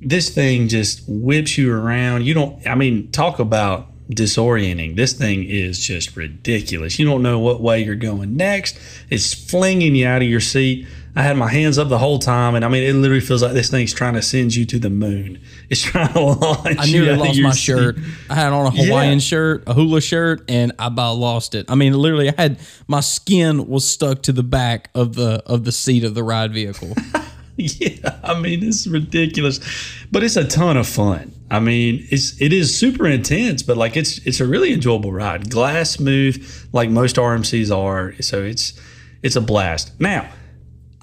[0.02, 2.24] this thing just whips you around.
[2.24, 4.96] You don't, I mean, talk about disorienting.
[4.96, 6.98] This thing is just ridiculous.
[6.98, 8.78] You don't know what way you're going next.
[9.08, 10.86] It's flinging you out of your seat.
[11.16, 13.52] I had my hands up the whole time, and I mean, it literally feels like
[13.52, 15.40] this thing's trying to send you to the moon.
[15.70, 16.78] It's trying to launch.
[16.80, 17.60] I you nearly lost my seat.
[17.60, 17.96] shirt.
[18.28, 19.18] I had on a Hawaiian Yeah.
[19.20, 21.66] shirt, a hula shirt, and I about lost it.
[21.70, 22.58] I mean, literally, I had
[22.88, 26.52] my skin was stuck to the back of the of the seat of the ride
[26.52, 26.92] vehicle.
[27.80, 29.60] Yeah, I mean it's ridiculous,
[30.10, 31.32] but it's a ton of fun.
[31.50, 35.50] I mean, it's it is super intense, but like it's it's a really enjoyable ride.
[35.50, 38.80] Glass smooth, like most RMCs are, so it's
[39.22, 39.98] it's a blast.
[40.00, 40.28] Now,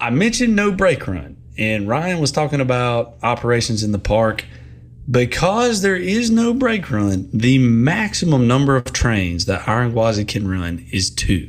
[0.00, 4.44] I mentioned no brake run, and Ryan was talking about operations in the park.
[5.10, 10.46] Because there is no brake run, the maximum number of trains that Iron Gwazi can
[10.46, 11.48] run is two.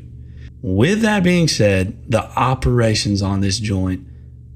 [0.61, 4.07] With that being said, the operations on this joint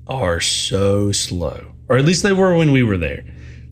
[0.08, 3.24] are so slow, or at least they were when we were there.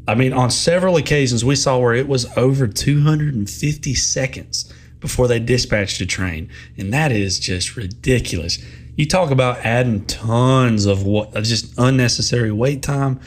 [0.08, 5.40] I mean, on several occasions, we saw where it was over 250 seconds before they
[5.40, 8.58] dispatched a train, and that is just ridiculous.
[8.96, 13.20] You talk about adding tons of what just unnecessary wait time.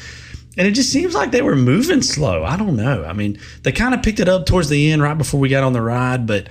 [0.56, 2.44] And it just seems like they were moving slow.
[2.44, 3.04] I don't know.
[3.04, 5.64] I mean, they kind of picked it up towards the end, right before we got
[5.64, 6.48] on the ride, but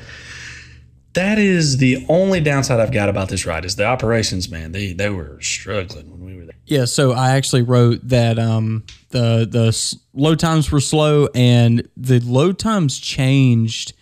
[1.13, 4.71] that is the only downside I've got about this ride is the operations, man.
[4.71, 6.55] They they were struggling when we were there.
[6.65, 12.19] yeah, so I actually wrote that um, the the load times were slow, and the
[12.19, 13.93] load times changed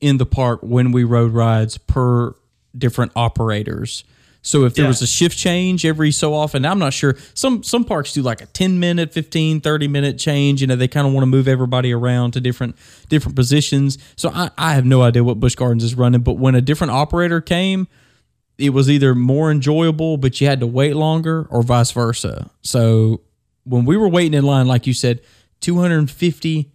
[0.00, 2.34] in the park when we rode rides per
[2.76, 4.04] different operators.
[4.48, 4.88] So if there Yeah.
[4.88, 7.16] was a shift change every so often, I'm not sure.
[7.34, 10.62] Some some parks do like a 10 minute, 15, 30 minute change.
[10.62, 12.74] You know, they kind of want to move everybody around to different
[13.10, 13.98] different positions.
[14.16, 16.92] So I, I have no idea what Busch Gardens is running, but when a different
[16.92, 17.88] operator came,
[18.56, 22.50] it was either more enjoyable, but you had to wait longer, or vice versa.
[22.62, 23.20] So
[23.64, 25.20] when we were waiting in line, like you said,
[25.60, 26.70] 250,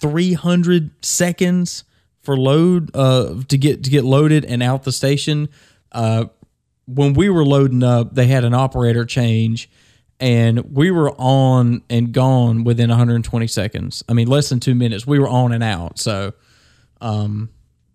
[0.00, 1.84] 300 seconds
[2.22, 5.50] for load uh, to get to get loaded and out the station.
[5.92, 6.24] Uh,
[6.86, 9.70] when we were loading up, they had an operator change,
[10.20, 14.02] and we were on and gone within 120 seconds.
[14.08, 15.06] I mean, less than two minutes.
[15.06, 15.98] We were on and out.
[15.98, 16.32] So
[17.00, 17.50] um,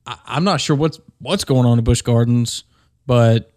[0.06, 2.64] I, I'm not sure what's what's going on at Busch Gardens,
[3.06, 3.52] but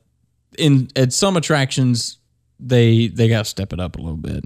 [0.58, 2.18] in at some attractions
[2.58, 4.44] they they got to step it up a little bit.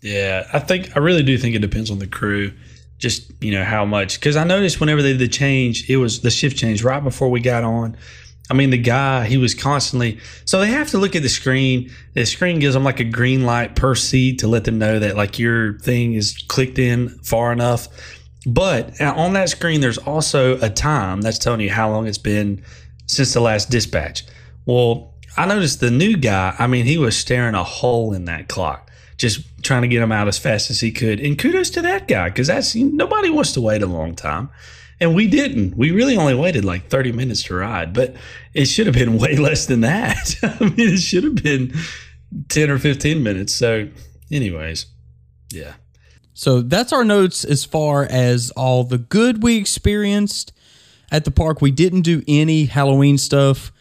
[0.00, 2.52] Yeah, I think I really do think it depends on the crew.
[2.98, 6.20] Just you know how much because I noticed whenever they did the change, it was
[6.20, 7.96] the shift change right before we got on.
[8.50, 11.90] I mean, the guy he was constantly so they have to look at the screen.
[12.14, 15.16] The screen gives them like a green light per seat to let them know that
[15.16, 17.88] like your thing is clicked in far enough.
[18.46, 22.18] But uh, on that screen, there's also a time that's telling you how long it's
[22.18, 22.62] been
[23.06, 24.24] since the last dispatch.
[24.64, 26.54] Well, I noticed the new guy.
[26.58, 30.12] I mean, he was staring a hole in that clock just trying to get him
[30.12, 31.20] out as fast as he could.
[31.20, 34.48] And kudos to that guy because that's nobody wants to wait a long time.
[35.00, 35.76] And we didn't.
[35.76, 38.16] We really only waited like 30 minutes to ride, but
[38.52, 40.34] it should have been way less than that.
[40.42, 41.72] I mean, it should have been
[42.48, 43.54] 10 or 15 minutes.
[43.54, 43.88] So,
[44.30, 44.86] anyways,
[45.50, 45.74] yeah.
[46.34, 50.52] So that's our notes as far as all the good we experienced.
[51.10, 51.62] at the park.
[51.62, 53.72] We didn't do any Halloween stuff.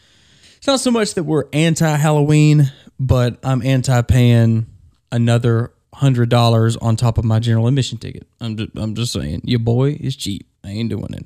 [0.58, 4.65] It's not so much that we're anti Halloween, but I'm anti paying
[5.12, 8.27] another hundred dollars on top of my general admission ticket.
[8.39, 10.46] I'm just, I'm just saying, your boy is cheap.
[10.67, 11.25] I ain't doing it.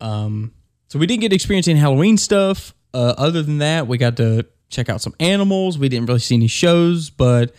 [0.00, 0.52] Um,
[0.88, 2.74] so we didn't get to experience any Halloween stuff.
[2.94, 5.78] Uh, other than that, we got to check out some animals.
[5.78, 7.54] We didn't really see any shows, but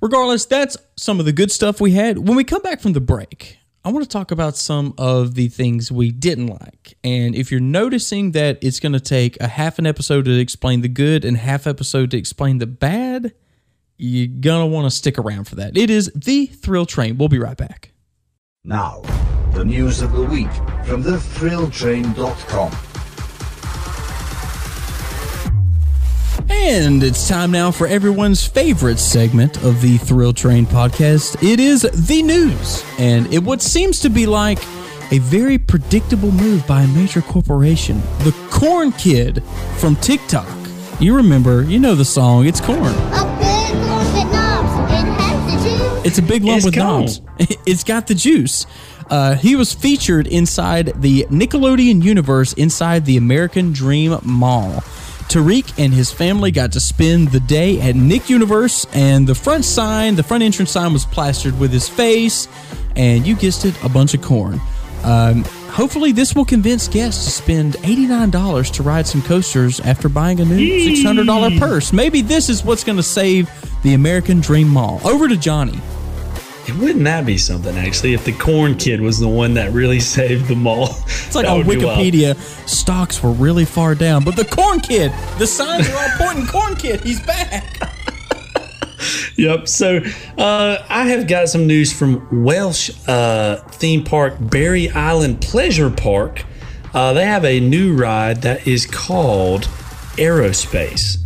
[0.00, 2.18] regardless, that's some of the good stuff we had.
[2.18, 5.48] When we come back from the break, I want to talk about some of the
[5.48, 6.98] things we didn't like.
[7.02, 10.82] And if you're noticing that it's going to take a half an episode to explain
[10.82, 13.32] the good and half episode to explain the bad,
[13.96, 15.76] you're going to want to stick around for that.
[15.76, 17.16] It is the Thrill Train.
[17.16, 17.92] We'll be right back.
[18.64, 19.00] Now,
[19.54, 20.52] the news of the week
[20.84, 22.72] from thethrilltrain.com.
[26.50, 31.42] And it's time now for everyone's favorite segment of the Thrill Train podcast.
[31.42, 32.84] It is the news.
[32.98, 34.58] And it what seems to be like
[35.10, 38.02] a very predictable move by a major corporation.
[38.18, 39.42] The Corn Kid
[39.78, 40.46] from TikTok.
[41.00, 42.92] You remember, you know the song, it's corn.
[46.04, 47.00] It's a big lump It's with gone.
[47.02, 47.20] knobs.
[47.66, 48.66] It's got the juice.
[49.08, 54.80] Uh, he was featured inside the Nickelodeon universe inside the American Dream Mall.
[55.28, 59.64] Tariq and his family got to spend the day at Nick Universe, and the front
[59.64, 62.48] sign, the front entrance sign, was plastered with his face,
[62.96, 64.60] and you guessed it, a bunch of corn.
[65.04, 70.40] Um, hopefully, this will convince guests to spend $89 to ride some coasters after buying
[70.40, 71.92] a new $600 purse.
[71.92, 73.50] Maybe this is what's going to save
[73.82, 75.00] the American Dream Mall.
[75.04, 75.80] Over to Johnny.
[76.78, 80.46] Wouldn't that be something, actually, if the corn kid was the one that really saved
[80.46, 80.96] the mall?
[81.06, 82.36] It's like on Wikipedia,
[82.68, 86.76] stocks were really far down, but the Corn Kid, the signs are all pointing Corn
[86.76, 87.00] Kid.
[87.00, 87.76] He's back.
[89.40, 89.68] Yep.
[89.68, 90.02] So
[90.36, 96.44] uh, I have got some news from Welsh uh, theme park Barry Island Pleasure Park.
[96.92, 99.62] Uh, they have a new ride that is called
[100.18, 101.16] Aerospace.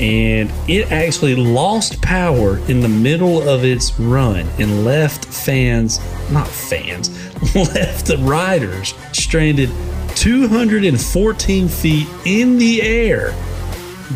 [0.00, 6.00] And it actually lost power in the middle of its run and left fans,
[6.32, 7.10] not fans,
[7.54, 9.70] left the riders stranded
[10.16, 13.32] 214 feet in the air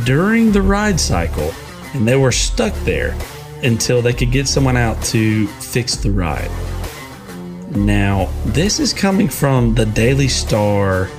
[0.05, 1.55] during the ride cycle,
[1.95, 3.17] and they were stuck there
[3.63, 6.51] until they could get someone out to fix the ride.
[7.77, 11.11] Now, this is coming from the Daily Star.uk.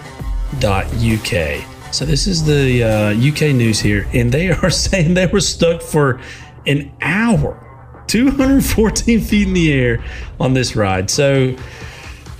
[1.93, 5.81] So, this is the uh, UK news here, and they are saying they were stuck
[5.81, 6.19] for
[6.65, 10.03] an hour, 214 feet in the air
[10.39, 11.09] on this ride.
[11.09, 11.55] So,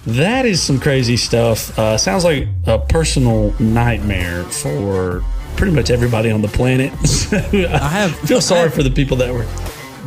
[0.06, 1.78] that is some crazy stuff.
[1.78, 5.22] Uh, sounds like a personal nightmare for
[5.58, 6.94] pretty much everybody on the planet.
[7.06, 9.46] So I have- feel sorry have- for the people that were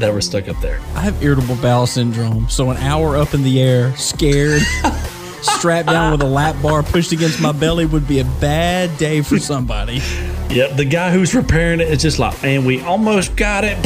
[0.01, 0.81] that were stuck up there.
[0.95, 4.63] I have irritable bowel syndrome, so an hour up in the air, scared,
[5.43, 9.23] strapped down with a lap bar pushed against my belly would be a bad day
[9.23, 10.01] for somebody.
[10.51, 13.79] Yep, the guy who's repairing it is just like, man, we almost got it.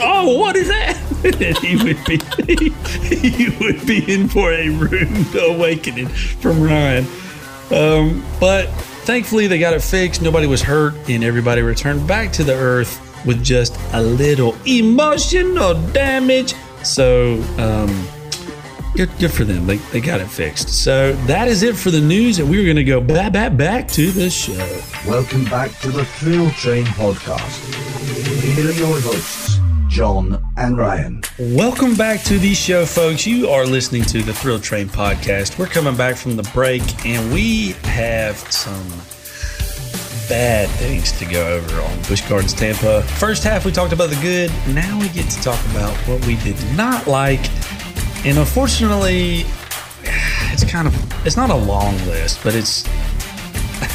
[0.00, 1.02] oh, what is that?
[1.24, 2.18] and he would be
[3.14, 7.06] he would be in for a rude awakening from Ryan.
[7.70, 8.66] Um, but
[9.04, 10.22] thankfully they got it fixed.
[10.22, 15.74] Nobody was hurt, and everybody returned back to the earth with just a little emotional
[15.92, 16.54] damage.
[16.82, 18.06] So um,
[18.94, 19.66] good, good for them.
[19.66, 20.68] They, they got it fixed.
[20.68, 23.88] So that is it for the news, and we're going to go back, back, back
[23.88, 24.80] to the show.
[25.06, 27.74] Welcome back to the Thrill Train podcast.
[28.54, 29.58] Here are your hosts,
[29.88, 31.22] Jon and Ryan.
[31.38, 33.26] Welcome back to the show, folks.
[33.26, 35.58] You are listening to the Thrill Train podcast.
[35.58, 38.88] We're coming back from the break, and we have some
[40.28, 43.02] bad things to go over on Busch Gardens Tampa.
[43.02, 44.50] First half, we talked about the good.
[44.74, 47.40] Now we get to talk about what we did not like.
[48.26, 49.44] And unfortunately,
[50.52, 52.84] it's kind of it's not a long list, but it's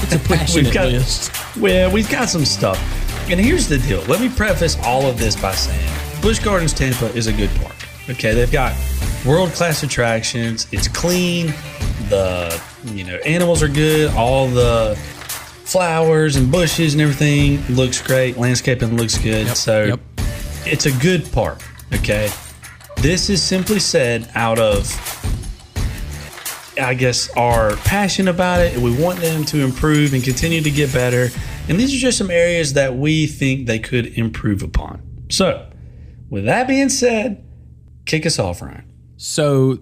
[0.04, 1.32] It's a passionate got- list.
[1.58, 2.80] well, we've got some stuff.
[3.30, 4.02] And here's the deal.
[4.04, 5.90] Let me preface all of this by saying
[6.22, 7.76] Busch Gardens Tampa is a good park.
[8.10, 8.76] Okay, they've got
[9.26, 10.68] world class attractions.
[10.72, 11.48] It's clean.
[12.10, 14.12] The you know animals are good.
[14.16, 14.98] All the
[15.64, 18.38] flowers and bushes and everything looks great.
[18.38, 19.48] Landscaping looks good.
[19.56, 20.00] so yep.
[20.66, 21.62] it's a good park.
[21.94, 22.30] Okay,
[22.98, 24.88] this is simply said out of
[26.80, 30.94] I guess, our passion about it we want them to improve and continue to get
[30.94, 31.30] better.
[31.68, 35.02] And these are just some areas that we think they could improve upon.
[35.30, 35.70] So,
[36.30, 37.46] with that being said,
[38.06, 38.92] kick us off, Ryan.
[39.18, 39.80] So,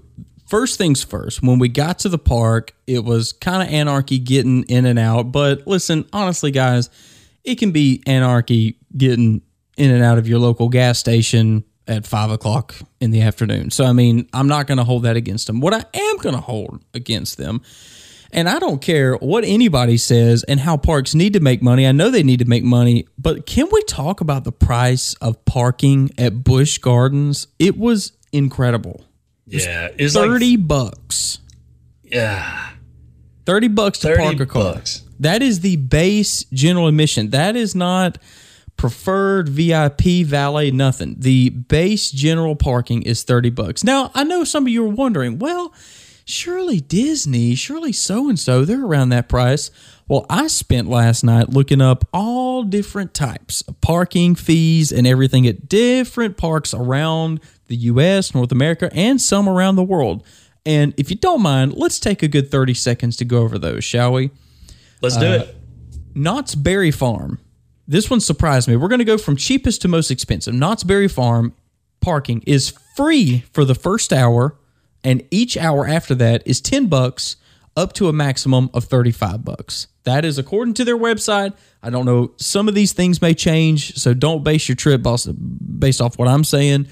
[0.49, 4.63] first things first, when we got to the park, it was kind of anarchy getting
[4.63, 5.31] in and out.
[5.31, 6.89] But listen, honestly, guys,
[7.43, 9.41] it can be anarchy getting
[9.77, 13.71] in and out of your local gas station at five o'clock in the afternoon.
[13.71, 15.59] So, I mean, I'm not going to hold that against them.
[15.59, 17.61] What I am going to hold against them,
[18.31, 21.87] And I don't care what anybody says and how parks need to make money.
[21.87, 25.43] I know they need to make money, but can we talk about the price of
[25.45, 27.47] parking at Busch Gardens?
[27.57, 29.03] It was incredible.
[29.49, 31.39] Yeah, it's 30 like bucks.
[32.03, 32.69] yeah,
[33.45, 34.73] 30 bucks to 30 park a car.
[34.75, 35.03] bucks.
[35.19, 37.31] That is the base general admission.
[37.31, 38.17] That is not
[38.77, 41.15] preferred VIP valet nothing.
[41.19, 43.83] The base general parking is 30 bucks.
[43.83, 45.73] Now, I know some of you are wondering, well,
[46.23, 49.71] surely Disney, surely so and so, they're around that price.
[50.07, 55.45] Well, I spent last night looking up all different types of parking fees and everything
[55.45, 60.26] at different parks around the US, North America, and some around the world.
[60.65, 63.86] And if you don't mind, let's take a good 30 seconds to go over those,
[63.86, 64.32] shall we?
[65.01, 65.55] Let's do uh, it.
[66.13, 67.39] Knott's Berry Farm.
[67.88, 68.76] This one surprised me.
[68.76, 70.53] We're going to go from cheapest to most expensive.
[70.53, 71.53] Knott's Berry Farm
[72.01, 74.57] parking is free for the first hour,
[75.03, 77.38] and each hour after that is 10 bucks
[77.76, 79.88] up to a maximum of 35 bucks.
[80.03, 81.53] That is according to their website.
[81.82, 82.34] I don't know.
[82.38, 86.43] Some of these things may change, so don't base your trip based off what I'm
[86.43, 86.88] saying.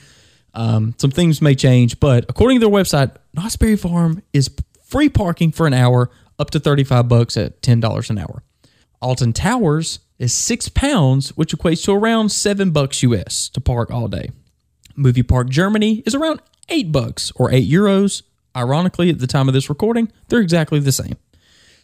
[0.57, 4.49] Um, some things may change, but according to their website, Knott's Berry Farm is
[4.83, 8.41] free parking for an hour up to 35 bucks at $10 an hour.
[8.99, 14.07] Alton Towers is six pounds, which equates to around seven bucks US to park all
[14.07, 14.31] day.
[14.95, 18.23] Movie Park Germany is around eight bucks or eight euros.
[18.55, 21.17] Ironically, at the time of this recording, they're exactly the same.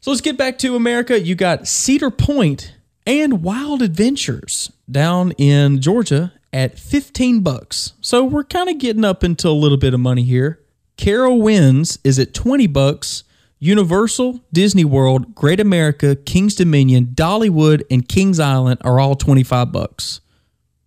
[0.01, 1.19] So let's get back to America.
[1.19, 2.73] You got Cedar Point
[3.05, 7.93] and Wild Adventures down in Georgia at 15 bucks.
[8.01, 10.59] So we're kind of getting up into a little bit of money here.
[10.97, 13.23] Carowinds is at 20 bucks.
[13.59, 20.19] Universal, Disney World, Great America, King's Dominion, Dollywood, and Kings Island are all 25 bucks.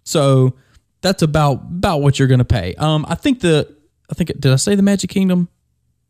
[0.05, 0.55] So
[1.01, 2.75] that's about about what you're going to pay.
[2.75, 3.75] Um, I think the
[4.11, 5.49] I think did I say the Magic Kingdom?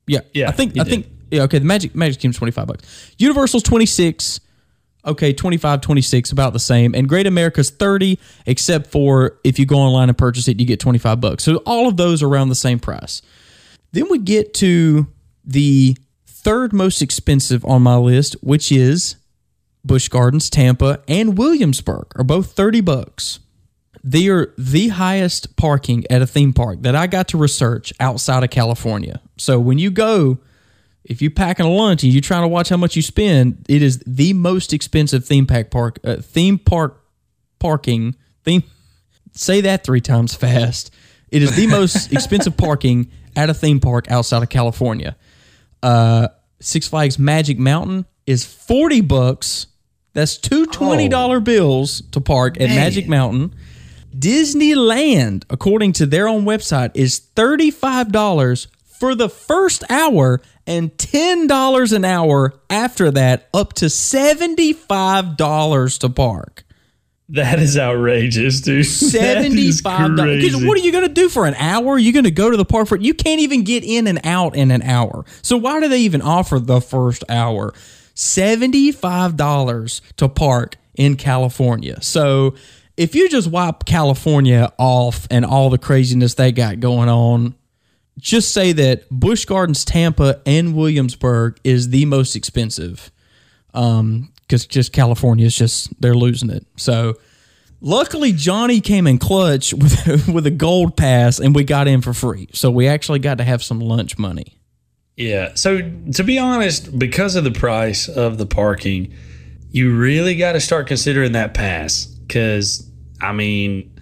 [0.09, 0.89] Yeah, Yeah, I think I did.
[0.91, 1.43] think yeah.
[1.45, 3.13] Okay, the Magic Magic Kingdom's 25 bucks.
[3.19, 4.41] Universal's 26.
[5.07, 6.95] Okay, 25, 26, about the same.
[6.95, 10.81] And Great America's 30, except for if you go online and purchase it, you get
[10.81, 11.45] 25 bucks.
[11.45, 13.23] So all of those are around the same price.
[13.93, 15.07] Then we get to
[15.45, 15.97] the
[16.27, 19.17] third most expensive on my list, which is
[19.85, 23.39] Busch Gardens, Tampa, and Williamsburg are both 30 bucks.
[24.03, 28.45] They are the highest parking at a theme park that I got to research outside
[28.45, 29.21] of California.
[29.37, 30.39] So when you go,
[31.09, 33.83] if you're packing a lunch and you're trying to watch how much you spend, it
[33.83, 37.03] is the most expensive theme park park uh, theme park
[37.59, 38.63] parking theme.
[39.33, 40.93] Say that three times fast.
[41.31, 45.17] It is the most expensive parking at a theme park outside of California.
[45.83, 46.29] Uh,
[46.61, 49.67] Six Flags Magic Mountain is forty bucks.
[50.13, 53.55] That's two twenty dollar bills to park at Magic Mountain.
[54.19, 58.67] Disneyland, according to their own website, is $35
[58.99, 66.65] for the first hour and $10 an hour after that, up to $75 to park.
[67.31, 68.87] That is outrageous, dude.
[68.87, 70.41] $75.
[70.41, 70.65] Because.
[70.65, 71.99] What are you going to do for an hour?
[71.99, 74.55] You're going to go to the park for You can't even get in and out
[74.55, 75.25] in an hour.
[75.43, 77.73] So why do they even offer the first hour?
[78.15, 82.01] $75 to park in California.
[82.01, 82.55] So
[82.97, 87.55] if you just wipe California off and all the craziness they got going on,
[88.19, 93.11] just say that Busch Gardens, Tampa, and Williamsburg is the most expensive.
[93.75, 96.67] Um, because just California is just they're losing it.
[96.77, 97.15] So
[97.81, 102.13] luckily Johnny came in clutch with with a gold pass and we got in for
[102.13, 102.49] free.
[102.53, 104.59] So we actually got to have some lunch money.
[105.17, 105.55] Yeah.
[105.55, 105.81] So
[106.15, 109.15] to be honest, because of the price of the parking,
[109.71, 112.07] you really got to start considering that pass.
[112.07, 112.89] Because
[113.21, 113.96] I mean,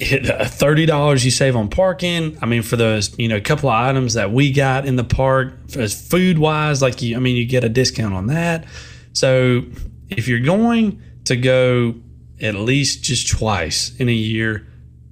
[0.00, 2.38] Uh, thirty dollars you save on parking.
[2.40, 5.04] I mean, for those you know a couple of items that we got in the
[5.04, 8.66] park, as food wise, like you, I mean, you get a discount on that.
[9.12, 9.62] So
[10.08, 11.94] if you're going to go
[12.40, 14.66] at least just twice in a year,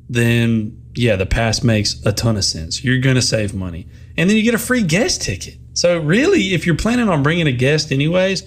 [0.09, 2.83] then yeah, the pass makes a ton of sense.
[2.83, 3.87] You're to save money.
[4.17, 5.57] And then you get a free guest ticket.
[5.75, 8.43] So really, if you're planning on bringing a guest anyways,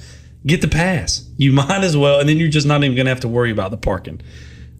[0.45, 1.25] get the pass.
[1.37, 2.19] You might as well.
[2.19, 4.21] And then you're just not even to have to worry about the parking.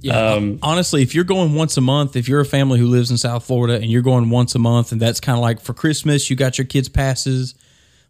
[0.01, 0.39] Yeah.
[0.63, 3.45] honestly, if you're going once a month, if you're a family who lives in South
[3.45, 6.35] Florida and you're going once a month, and that's kind of like for Christmas, you
[6.35, 7.55] got your kids' passes.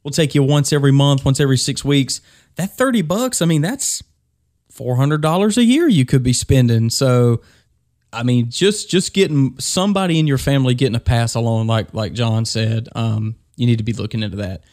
[0.03, 2.21] We'll take you once every month, once every six weeks.
[2.55, 4.01] That thirty bucks, I mean, that's
[4.71, 6.89] four hundred dollars a year you could be spending.
[6.89, 7.41] So,
[8.11, 12.13] I mean, just just getting somebody in your family getting a pass alone, like like
[12.13, 14.63] Jon said, um, you need to be looking into that.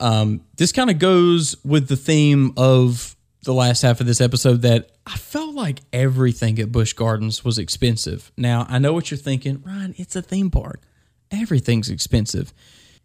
[0.00, 4.62] Um, this kind of goes with the theme of the last half of this episode
[4.62, 8.32] that I felt like everything at Busch Gardens was expensive.
[8.36, 10.82] Now, I know what you're thinking, Ryan, it's a theme park.
[11.30, 12.52] Everything's expensive.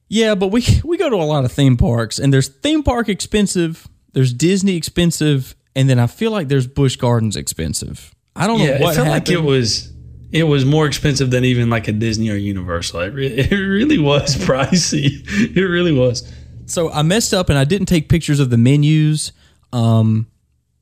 [0.09, 3.09] Yeah, but we we go to a lot of theme parks, and there's theme park
[3.09, 8.13] expensive, there's Disney expensive, and then I feel like there's Busch Gardens expensive.
[8.35, 9.91] I don't Yeah, know what it felt like it was
[10.31, 13.01] it was more expensive than even like a Disney or Universal.
[13.01, 15.23] It, re- it really was pricey.
[15.55, 16.31] It really was.
[16.65, 19.31] so I messed up and I didn't take pictures of the menus,
[19.73, 20.27] um,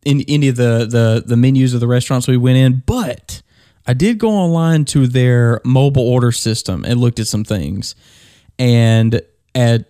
[0.05, 3.41] in any of the the the menus of the restaurants we went in, but
[3.87, 7.95] I did go online to their mobile order system and looked at some things,
[8.59, 9.21] and
[9.55, 9.85] at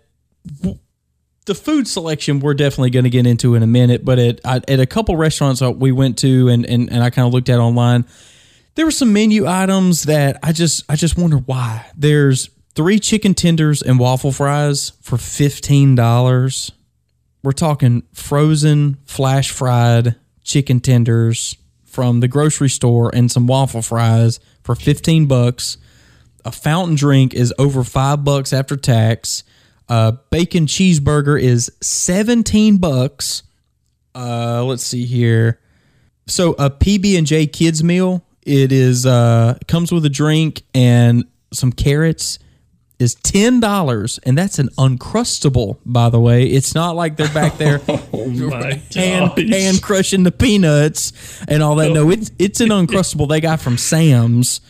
[1.46, 4.80] the food selection we're definitely going to get into in a minute, but at at
[4.80, 8.06] a couple restaurants we went to and and, and I kind of looked at online,
[8.76, 11.86] there were some menu items that I just I just wonder why.
[11.98, 16.72] There's three chicken tenders and waffle fries for fifteen dollars.
[17.44, 24.40] We're talking frozen, flash fried chicken tenders from the grocery store and some waffle fries
[24.64, 25.78] for fifteen bucks.
[26.46, 29.44] A fountain drink is over five bucks after tax.
[29.90, 33.44] A bacon cheeseburger is seventeen bucks.
[34.14, 35.60] Uh, let's see here.
[36.28, 41.26] So a PB and J kids meal, it is uh comes with a drink and
[41.52, 42.40] some carrots
[43.02, 46.46] is ten dollars, and that's an uncrustable, by the way.
[46.46, 48.30] It's not like they're back there Oh
[48.94, 51.12] hand, hand crushing the peanuts
[51.48, 51.92] and all that.
[51.92, 54.62] No, it's it's an uncrustable they got from Sam's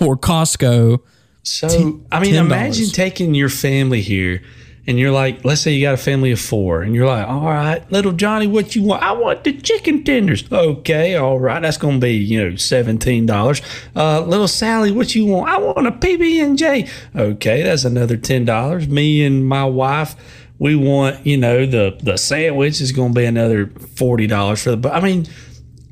[0.00, 1.00] or Costco.
[1.42, 2.40] So I mean, $10.
[2.40, 4.42] imagine taking your family here,
[4.86, 7.46] and you're like, let's say you got a family of four, and you're like, all
[7.46, 9.02] right, little Johnny, what you want?
[9.02, 10.50] I want the chicken tenders.
[10.50, 13.62] Okay, all right, that's gonna be you know seventeen dollars.
[13.94, 15.50] Uh, little Sally, what you want?
[15.50, 16.88] I want a PB and J.
[17.14, 18.88] Okay, that's another ten dollars.
[18.88, 20.16] Me and my wife.
[20.58, 24.70] We want, you know, the the sandwich is going to be another forty dollars for
[24.70, 24.78] the.
[24.78, 25.26] But I mean,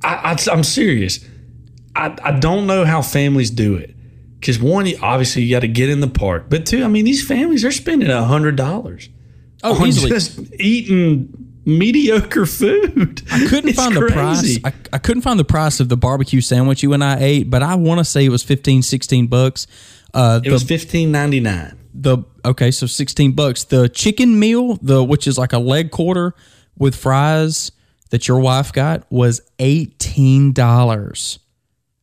[0.02, 1.22] I, I, I'm serious.
[1.94, 3.93] I, I don't know how families do it.
[4.44, 7.26] Because one, obviously you got to get in the park, but two, I mean, these
[7.26, 9.08] families they're spending a hundred dollars
[9.62, 10.10] Oh, on easily.
[10.10, 11.32] just eating
[11.64, 13.22] mediocre food.
[13.32, 14.58] I couldn't It's find the price.
[14.62, 17.62] I, I couldn't find the price of the barbecue sandwich you and I ate, but
[17.62, 19.66] I want to say it was 15, 16 bucks.
[20.12, 21.76] Uh, it was fifteen ninety nine.
[21.94, 23.64] the okay, so sixteen bucks.
[23.64, 26.34] The chicken meal, the which is like a leg quarter
[26.78, 27.72] with fries
[28.10, 31.40] that your wife got was eighteen dollars.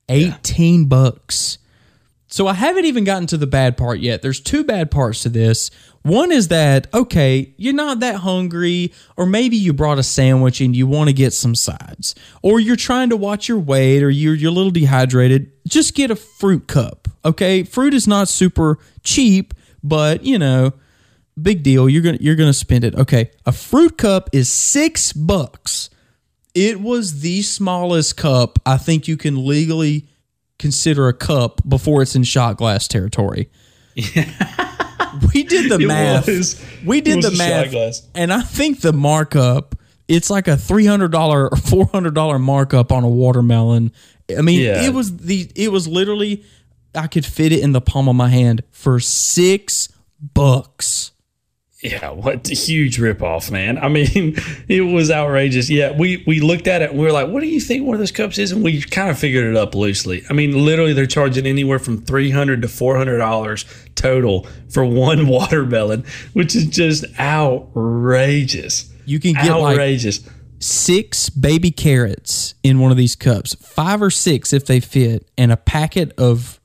[0.10, 1.58] Eighteen bucks.
[2.32, 4.22] So I haven't even gotten to the bad part yet.
[4.22, 5.70] There's two bad parts to this.
[6.02, 10.74] One is that okay, you're not that hungry, or maybe you brought a sandwich and
[10.74, 14.34] you want to get some sides, or you're trying to watch your weight, or you're
[14.34, 15.52] you're a little dehydrated.
[15.68, 17.10] Just get a fruit cup.
[17.26, 19.54] Okay, fruit is not super cheap,
[19.84, 20.72] but you know,
[21.40, 21.90] big deal.
[21.90, 22.96] You're gonna you're gonna spend it.
[22.96, 25.90] Okay, a fruit cup is six bucks.
[26.56, 30.08] It was the smallest cup I think you can legally
[30.62, 33.50] consider a cup before it's in shot glass territory.
[33.96, 36.28] we did the It math.
[36.28, 36.64] was.
[36.86, 38.08] We did the math, glass.
[38.16, 39.76] and I think the markup
[40.08, 43.92] it's like a three hundred dollar or four hundred dollar markup on a watermelon.
[44.38, 44.84] I mean, Yeah.
[44.84, 46.44] it was the it was literally
[46.96, 49.90] I could fit it in the palm of my hand for six
[50.34, 51.11] bucks.
[51.82, 53.80] Yeah, what a huge ripoff, man.
[53.80, 54.36] I mean,
[54.68, 55.70] it was outrageous.
[55.70, 57.96] Yeah, we we looked at it and we were like, what do you think one
[57.96, 58.52] of those cups is?
[58.52, 60.24] And we kind of figured it up loosely.
[60.30, 63.66] I mean, literally they're charging anywhere from three hundred to four hundred dollars
[63.96, 68.94] total for one watermelon, which is just outrageous.
[69.06, 70.02] You can get like
[70.60, 75.52] six baby carrots in one of these cups, five or six if they fit, and
[75.52, 76.60] a packet of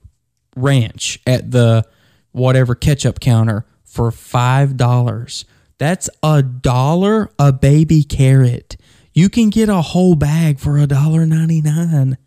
[0.54, 1.86] ranch at the
[2.32, 3.64] whatever ketchup counter
[3.96, 5.46] for five dollars.
[5.78, 8.76] That's a dollar a baby carrot.
[9.14, 12.18] You can get a whole bag for a dollar ninety nine.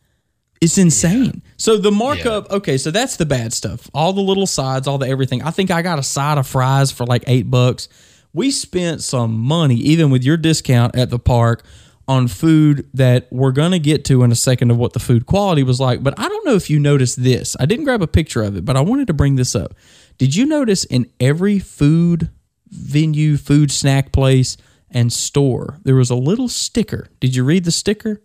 [0.60, 1.42] It's insane.
[1.56, 3.90] So the markup, okay, so that's the bad stuff.
[3.94, 5.42] All the little sides, all the everything.
[5.42, 7.88] I think I got a side of fries for like eight bucks.
[8.34, 11.64] We spent some money, even with your discount at the park,
[12.10, 15.62] on food that we're gonna get to in a second of what the food quality
[15.62, 16.02] was like.
[16.02, 17.56] But I don't know if you noticed this.
[17.60, 19.76] I didn't grab a picture of it, but I wanted to bring this up.
[20.20, 22.30] Did you notice in every food
[22.70, 24.56] venue, food snack place,
[24.92, 27.08] and store, there was a little sticker?
[27.20, 28.22] Did you read the sticker?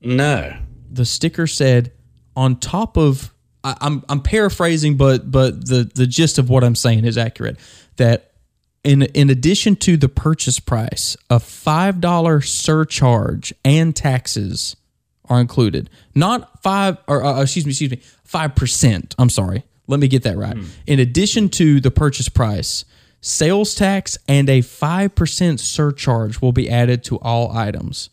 [0.00, 0.56] No.
[0.90, 1.92] the sticker said
[2.36, 3.32] on top of
[3.64, 7.58] I, I'm I'm paraphrasing, but but the the gist of what I'm saying is accurate.
[7.96, 8.32] That
[8.84, 14.76] in in addition to the purchase price, a five dollar surcharge and taxes
[15.28, 15.90] are included.
[16.14, 19.14] Not five or uh, excuse me, excuse me, five percent.
[19.18, 19.64] I'm sorry.
[19.86, 20.56] Let me get that right.
[20.86, 22.84] In addition to the purchase price,
[23.20, 28.10] sales tax and a five percent surcharge will be added to all items.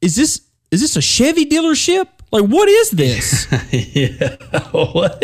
[0.00, 2.08] Is this is this a Chevy dealership?
[2.32, 3.46] Like, what is this?
[3.70, 4.36] yeah.
[4.72, 5.22] what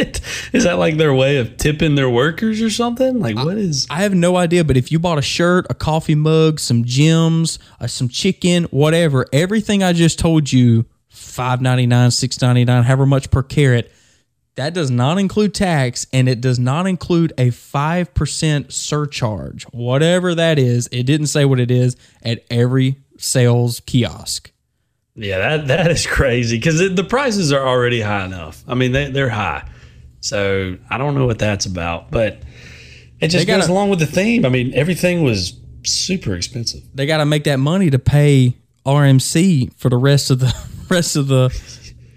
[0.53, 0.79] is that?
[0.79, 3.19] Like their way of tipping their workers or something?
[3.19, 3.87] Like what is?
[3.91, 7.59] I have no idea, but if you bought a shirt, a coffee mug, some gems,
[7.81, 12.85] uh, some chicken, whatever, everything I just told you, five ninety nine, six ninety nine,
[12.85, 13.91] however much per carat,
[14.55, 20.35] that does not include tax, and it does not include a five percent surcharge, whatever
[20.35, 20.89] that is.
[20.93, 24.51] It didn't say what it is at every sales kiosk.
[25.15, 28.63] Yeah, that that is crazy because the prices are already high enough.
[28.67, 29.69] I mean, they they're high,
[30.21, 32.39] so I don't know what that's about, but
[33.21, 34.45] it just gotta- goes along with the theme.
[34.45, 36.83] I mean, everything was super expensive.
[36.95, 40.55] They got to make that money to pay RMC for the rest of the
[40.89, 41.49] rest of the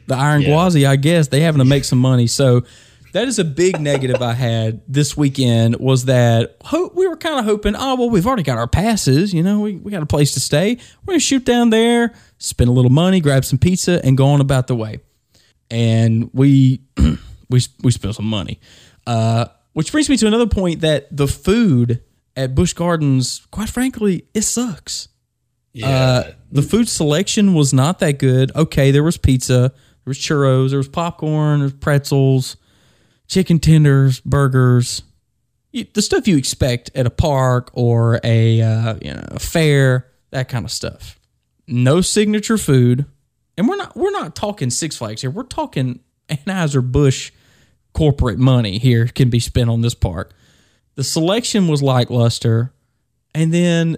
[0.08, 0.50] the Iron Yeah.
[0.50, 0.86] Gwazi.
[0.88, 2.28] I guess they having to make some money.
[2.28, 2.64] So
[3.14, 7.40] that is a big negative I had this weekend was that ho- we were kind
[7.40, 9.34] of hoping, oh well, we've already got our passes.
[9.34, 10.78] You know, we we got a place to stay.
[11.06, 14.42] We're gonna shoot down there, spend a little money, grab some pizza, and go on
[14.42, 15.00] about the way.
[15.72, 16.82] And we
[17.50, 18.60] we we spent some money.
[19.08, 22.02] Uh, which brings me to another point that the food
[22.36, 25.08] at Busch Gardens, quite frankly, it sucks.
[25.74, 28.54] Yeah, Uh, the food selection was not that good.
[28.56, 29.74] Okay, there was pizza,
[30.06, 32.58] there was churros, there was popcorn, there was pretzels,
[33.28, 35.02] chicken tenders, burgers,
[35.94, 40.48] the stuff you expect at a park or a uh, you know a fair, that
[40.48, 41.20] kind of stuff.
[41.68, 43.06] No signature food,
[43.58, 45.30] and we're not we're not talking Six Flags here.
[45.30, 46.00] We're talking
[46.30, 47.32] Anheuser Busch
[47.94, 50.34] corporate money here can be spent on this park.
[50.96, 52.72] The selection was lackluster,
[53.34, 53.98] and then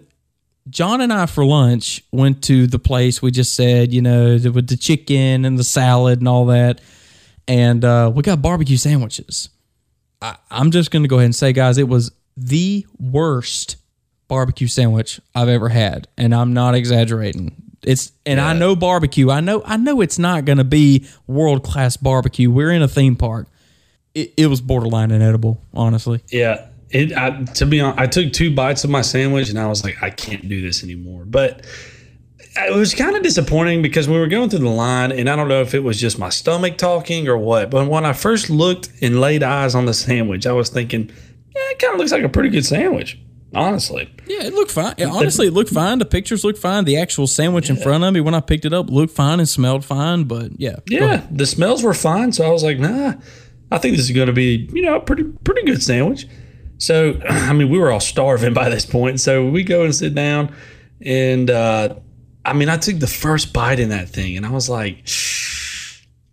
[0.70, 4.68] Jon and I for lunch went to the place we just said, you know, with
[4.68, 6.82] the chicken and the salad and all that.
[7.48, 9.50] And uh, we got barbecue sandwiches.
[10.22, 13.78] I, I'm just going to go ahead and say, guys, it was the worst
[14.28, 16.08] barbecue sandwich I've ever had.
[16.18, 17.56] And I'm not exaggerating.
[17.84, 19.30] It's and I know barbecue.
[19.30, 22.52] I know I know it's not going to be world class barbecue.
[22.52, 23.48] We're in a theme park.
[24.14, 26.22] It, it was borderline inedible, honestly.
[26.30, 26.68] yeah.
[26.90, 29.84] It I, to be honest, I took two bites of my sandwich and I was
[29.84, 31.26] like, I can't do this anymore.
[31.26, 31.66] But
[32.56, 35.48] it was kind of disappointing because we were going through the line, and I don't
[35.48, 37.70] know if it was just my stomach talking or what.
[37.70, 41.10] But when I first looked and laid eyes on the sandwich, I was thinking,
[41.56, 43.20] yeah, it kind of looks like a pretty good sandwich,
[43.54, 44.10] honestly.
[44.26, 44.96] Yeah, it looked fine.
[44.98, 46.00] Yeah, honestly, it looked fine.
[46.00, 46.86] The pictures looked fine.
[46.86, 49.48] The actual sandwich in front of me when I picked it up looked fine and
[49.48, 50.24] smelled fine.
[50.24, 53.14] But yeah, Yeah, the smells were fine, so I was like, nah,
[53.72, 56.26] I think this is going to be, you know, a pretty pretty good sandwich.
[56.78, 60.16] So, I mean, we were all starving by this point, so we go and sit
[60.16, 60.56] down,
[61.02, 61.96] and uh,
[62.46, 65.08] I mean, I took the first bite in that thing, and I was like,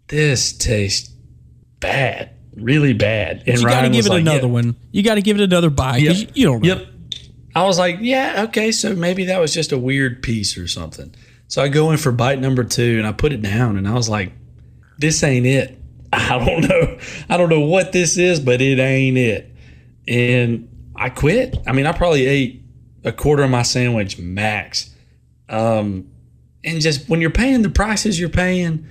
[0.08, 1.10] this tastes
[1.80, 3.44] bad, really bad.
[3.46, 4.52] And you got to give it like, another yeah.
[4.52, 4.76] one.
[4.92, 6.02] You got to give it another bite.
[6.02, 6.16] Yep.
[6.16, 6.68] You, you don't know.
[6.76, 6.86] Yep.
[7.56, 11.14] I was like, yeah, okay, so maybe that was just a weird piece or something.
[11.46, 13.94] So I go in for bite number two and I put it down and I
[13.94, 14.32] was like,
[14.98, 15.78] this ain't it.
[16.12, 16.98] I don't know.
[17.28, 19.53] I don't know what this is, but it ain't it.
[20.06, 21.56] And I quit.
[21.66, 22.62] I mean, I probably ate
[23.04, 24.90] a quarter of my sandwich max.
[25.48, 26.10] Um,
[26.64, 28.86] and just when you're paying the prices you're paying,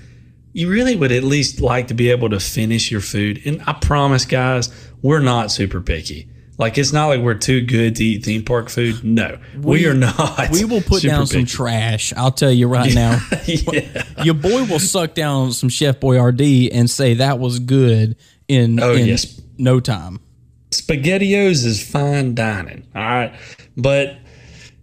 [0.54, 3.42] you really would at least like to be able to finish your food.
[3.46, 4.70] And I promise, guys,
[5.02, 6.30] we're not super picky.
[6.60, 9.04] Like it's not like we're too good to eat theme park food.
[9.04, 10.52] No, we, are not.
[10.52, 12.14] We will put down some trash.
[12.16, 13.20] I'll tell you right now.
[13.46, 14.04] yeah.
[14.24, 18.16] Your boy will suck down some Chef Boyardee and say that was good
[18.48, 19.42] in, Oh, in yes.
[19.58, 20.20] no time.
[20.74, 22.88] SpaghettiOs is fine dining.
[22.96, 23.36] All right.
[23.78, 24.18] But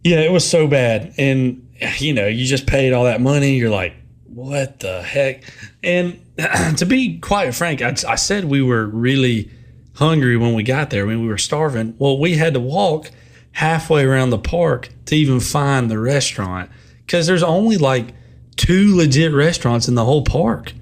[0.04, 1.14] yeah, it was so bad.
[1.18, 1.68] And,
[1.98, 3.54] you know, you just paid all that money.
[3.56, 3.94] You're like,
[4.26, 5.44] what the heck?
[5.82, 6.20] And
[6.76, 9.50] to be quite frank, I, I said we were really
[9.94, 11.06] hungry when we got there.
[11.06, 11.94] When we were starving.
[11.98, 13.10] Well, we had to walk
[13.52, 16.70] halfway around the park to even find the restaurant
[17.04, 18.14] because there's only like
[18.56, 20.72] two legit restaurants in the whole park.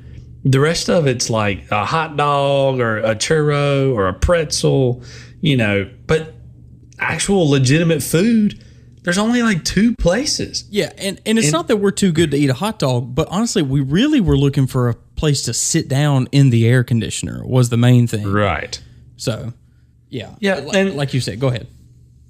[0.50, 5.02] The rest of it's like a hot dog or a churro or a pretzel,
[5.40, 6.34] you know, but
[6.98, 8.64] actual legitimate food,
[9.02, 10.64] there's only like two places.
[10.70, 13.14] Yeah, and, and it's And- not that we're too good to eat a hot dog,
[13.14, 16.84] but honestly, we really were looking for a place to sit down in the air
[16.84, 18.26] conditioner was the main thing.
[18.30, 18.80] Right.
[19.16, 19.52] So,
[20.08, 20.34] yeah.
[20.40, 21.66] Yeah, Like, and- like you said, go ahead.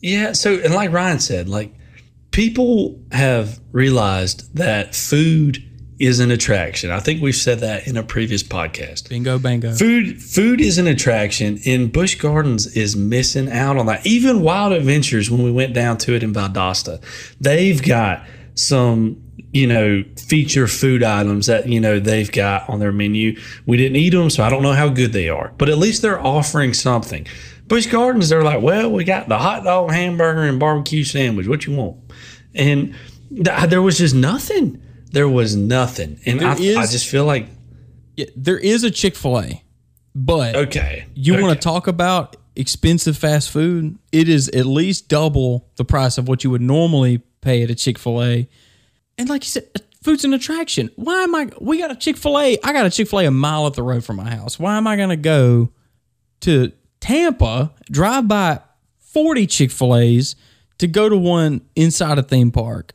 [0.00, 0.32] Yeah.
[0.32, 1.74] So, and like Ryan said, like
[2.30, 5.62] people have realized that food
[5.98, 6.90] is an attraction.
[6.90, 9.08] I think we've said that in a previous podcast.
[9.08, 9.72] Bingo, bango.
[9.72, 14.06] Food food is an attraction, and Busch Gardens is missing out on that.
[14.06, 17.02] Even Wild Adventures, when we went down to it in Valdosta,
[17.40, 18.24] they've got
[18.54, 19.22] some
[19.52, 23.38] you know feature food items that you know they've got on their menu.
[23.66, 26.02] We didn't eat them, so I don't know how good they are, but at least
[26.02, 27.26] they're offering something.
[27.66, 31.46] Busch Gardens, they're like, well, we got the hot dog, hamburger, and barbecue sandwich.
[31.46, 31.98] What you want?
[32.54, 32.94] And
[33.30, 34.82] th- there was just nothing.
[35.10, 37.46] There was nothing, and I, is- I just feel like
[38.16, 39.62] Yeah, there is a Chick Fil A,
[40.14, 41.06] but Okay.
[41.14, 43.96] you want to talk about expensive fast food?
[44.12, 47.74] It is at least double the price of what you would normally pay at a
[47.74, 48.48] Chick Fil A.
[49.16, 50.90] And like you said, uh, food's an attraction.
[50.96, 51.48] Why am I?
[51.60, 52.58] We got a Chick Fil A.
[52.62, 54.58] I got a Chick Fil A a mile up the road from my house.
[54.58, 55.70] Why am I going to go
[56.40, 58.60] to Tampa, drive by
[58.98, 60.36] forty Chick Fil A's
[60.78, 62.92] to go to one inside a theme park?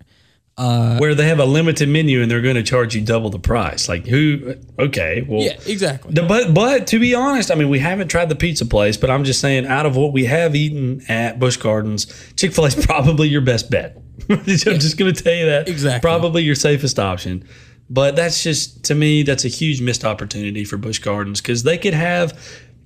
[0.56, 3.40] Uh, where they have a limited menu and they're going to charge you double the
[3.40, 3.90] price.
[3.90, 4.54] Like who?
[4.78, 6.14] Okay, well, Yeah, exactly.
[6.14, 9.10] The- But but to be honest, I mean, we haven't tried the pizza place, but
[9.10, 12.68] I'm just saying, out of what we have eaten at Busch Gardens, Chick Fil A
[12.68, 13.98] is probably your best bet.
[14.30, 15.68] I'm just going to tell you that.
[15.68, 16.08] Exactly.
[16.08, 17.44] Probably your safest option.
[17.90, 21.78] But that's just to me, that's a huge missed opportunity for Busch Gardens because they
[21.80, 22.40] could have.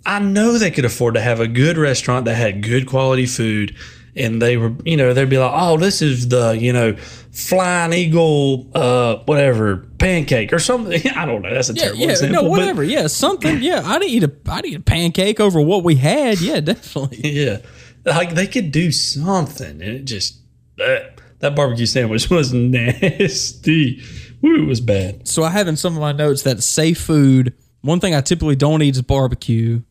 [0.06, 3.76] I know they could afford to have a good restaurant that had good quality food.
[4.18, 6.96] And they were, you know, they'd be like, "Oh, this is the, you know,
[7.32, 11.54] flying eagle, uh, whatever pancake or something." I don't know.
[11.54, 12.36] That's a Yeah, terrible yeah, example.
[12.36, 12.84] no, but- whatever.
[12.84, 13.58] Yeah, something.
[13.62, 16.40] Yeah, I'd eat a, I'd eat a pancake over what we had.
[16.42, 17.20] Yeah, definitely.
[17.32, 17.58] Yeah,
[18.06, 20.40] like they could do something, and it just
[20.78, 24.02] that that barbecue sandwich was nasty.
[24.42, 25.28] Woo, it was bad.
[25.28, 27.54] So I have in some of my notes that safe food.
[27.82, 29.82] One thing I typically don't eat is barbecue.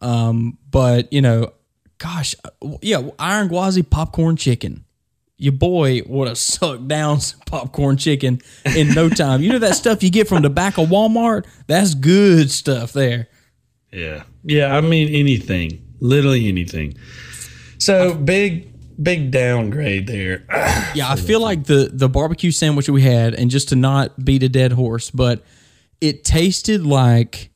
[0.00, 1.52] Um, but you know,
[1.98, 4.84] gosh, uh, yeah, Iron Gwazi popcorn chicken.
[5.36, 8.40] Your boy would have sucked down some popcorn chicken
[8.76, 9.42] in no time.
[9.42, 11.46] You know that stuff you get from the back of Walmart?
[11.66, 13.28] That's good stuff there.
[13.92, 14.76] Yeah, yeah.
[14.76, 16.96] I mean anything, literally anything.
[17.78, 18.68] So big,
[19.02, 20.44] big downgrade there.
[20.94, 24.42] Yeah, I feel like the the barbecue sandwich we had, and just to not beat
[24.42, 25.44] a dead horse, but
[26.00, 27.50] it tasted like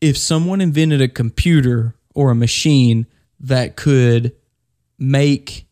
[0.00, 3.06] if someone invented a computer or a machine
[3.40, 4.32] that could
[4.98, 5.66] make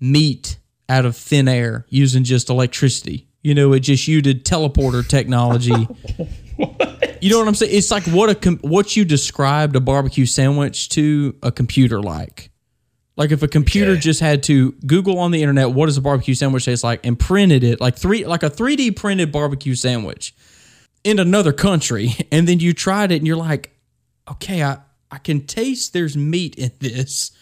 [0.00, 0.58] meat
[0.88, 3.26] out of thin air using just electricity.
[3.42, 5.88] You know, it just used teleporter technology.
[7.22, 7.74] You know what I'm saying?
[7.74, 12.50] It's like what a com- what you described a barbecue sandwich to a computer like.
[13.16, 14.00] Like if a computer Okay.
[14.00, 17.18] just had to Google on the internet what does a barbecue sandwich taste like and
[17.18, 20.34] printed it like three like a 3D printed barbecue sandwich
[21.04, 23.76] in another country and then you tried it and you're like,
[24.30, 24.78] okay, I
[25.10, 27.32] I can taste there's meat in this.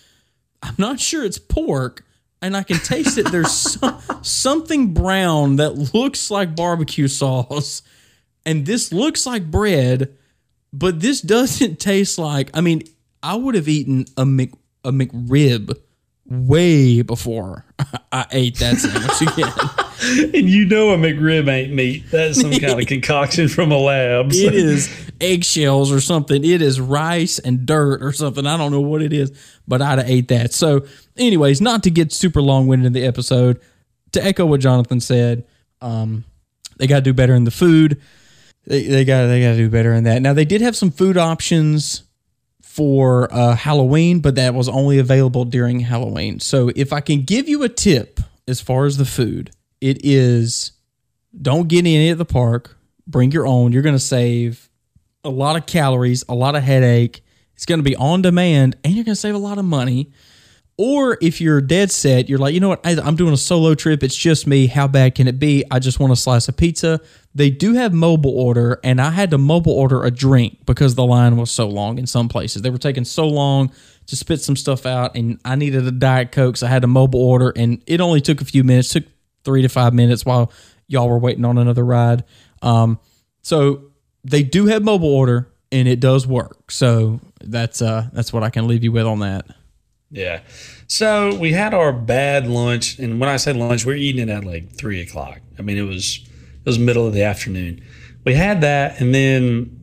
[0.62, 2.04] I'm not sure it's pork,
[2.40, 7.82] and I can taste that there's some, something brown that looks like barbecue sauce,
[8.46, 10.16] and this looks like bread,
[10.72, 12.50] but this doesn't taste like.
[12.54, 12.82] I mean,
[13.22, 14.52] I would have eaten a Mc
[14.84, 15.76] a McRib
[16.28, 17.64] way before
[18.12, 20.32] I ate that sandwich again.
[20.34, 22.04] and you know a McRib ain't meat.
[22.10, 24.32] That's some kind of concoction from a lab.
[24.32, 26.44] So- It is eggshells or something.
[26.44, 28.46] It is rice and dirt or something.
[28.46, 29.32] I don't know what it is,
[29.66, 30.52] but I'd have ate that.
[30.52, 33.60] So, anyways, not to get super long winded in the episode,
[34.12, 35.44] to echo what Jonathan said,
[35.80, 36.24] um,
[36.78, 38.00] they got to do better in the food.
[38.66, 40.20] They, they got they got to do better in that.
[40.22, 42.02] Now they did have some food options
[42.78, 46.38] for uh, Halloween, but that was only available during Halloween.
[46.38, 49.50] So if I can give you a tip as far as the food,
[49.80, 50.70] it is
[51.42, 52.78] don't get any at the park.
[53.04, 53.72] Bring your own.
[53.72, 54.70] You're going to save
[55.24, 57.24] a lot of calories, a lot of headache.
[57.56, 60.12] It's going to be on demand, and you're going to save a lot of money.
[60.76, 62.86] Or if you're dead set, you're like, you know what?
[62.86, 64.04] I, I'm doing a solo trip.
[64.04, 64.68] It's just me.
[64.68, 65.64] How bad can it be?
[65.68, 67.00] I just want a slice of pizza.
[67.39, 71.05] They do have mobile order, and I had to mobile order a drink because the
[71.05, 72.62] line was so long in some places.
[72.62, 73.70] They were taking so long
[74.09, 76.89] to spit some stuff out, and I needed a Diet Coke, so I had to
[76.89, 79.05] mobile order, and it only took a few minutes, took
[79.45, 80.51] three to five minutes while
[80.89, 82.24] y'all were waiting on another ride.
[82.61, 82.99] Um,
[83.43, 83.84] so
[84.24, 86.72] they do have mobile order, and it does work.
[86.72, 89.47] So that's uh that's what I can leave you with on that.
[90.11, 90.41] Yeah.
[90.89, 94.43] So we had our bad lunch, and when I say lunch, we're eating it at
[94.43, 95.39] like three o'clock.
[95.57, 96.27] I mean, it was
[96.68, 97.82] was middle of the afternoon.
[98.24, 99.74] We had that, and then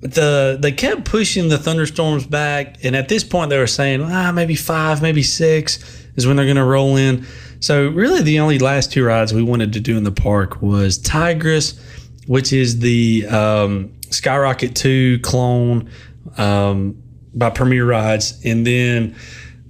[0.00, 4.30] the they kept pushing the thunderstorms back, and at this point they were saying, ah,
[4.30, 5.78] maybe five, maybe six
[6.14, 7.26] is when they're going to roll in.
[7.60, 10.98] So really, the only last two rides we wanted to do in the park was
[10.98, 11.80] Tigress,
[12.26, 15.90] which is the um, Skyrocket Two clone
[16.36, 17.02] um,
[17.34, 19.16] by Premier Rides, and then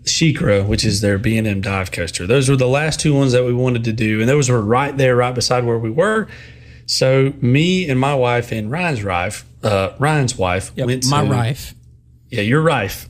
[0.02, 2.26] SheiKra, which is their B and M dive coaster.
[2.26, 4.96] Those were the last two ones that we wanted to do, and those were right
[4.96, 6.26] there, right beside where we were.
[6.86, 11.74] So me and my wife and Ryan's wife, uh, Ryan's wife went to my wife.
[12.30, 13.08] yeah, your wife.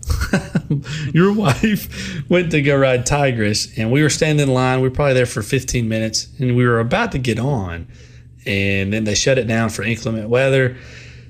[1.15, 4.81] your wife went to go ride Tigress, and we were standing in line.
[4.81, 7.89] We were probably there for 15 minutes, and we were about to get on,
[8.47, 10.77] and then they shut it down for inclement weather.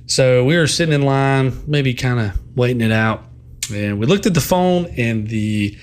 [0.07, 3.25] So we were sitting in line, maybe kind of waiting it out,
[3.73, 5.79] and we looked at the phone, and the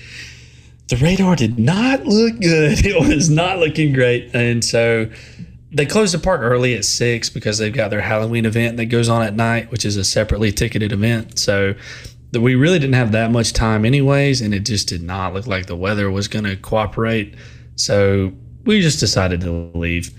[0.88, 2.84] the radar did not look good.
[2.86, 5.10] It was not looking great, and so
[5.74, 9.08] they close the park early at six because they've got their Halloween event that goes
[9.08, 11.38] on at night, which is a separately ticketed event.
[11.38, 11.74] So
[12.32, 15.66] we really didn't have that much time anyways, and it just did not look like
[15.66, 17.34] the weather was going to cooperate.
[17.76, 18.32] So
[18.64, 20.10] we just decided to leave.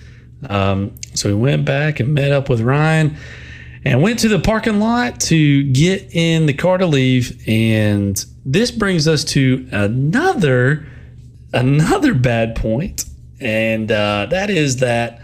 [0.50, 3.16] Um, so we went back and met up with Ryan
[3.86, 7.42] and went to the parking lot to get in the car to leave.
[7.48, 10.88] And this brings us to another
[11.54, 13.06] another bad point,
[13.40, 15.22] and uh, that is that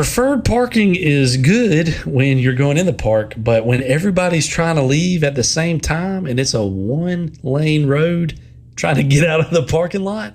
[0.00, 4.82] preferred parking is good when you're going in the park, but when everybody's trying to
[4.82, 8.40] leave at the same time and it's a one lane road
[8.76, 10.32] trying to get out of the parking lot,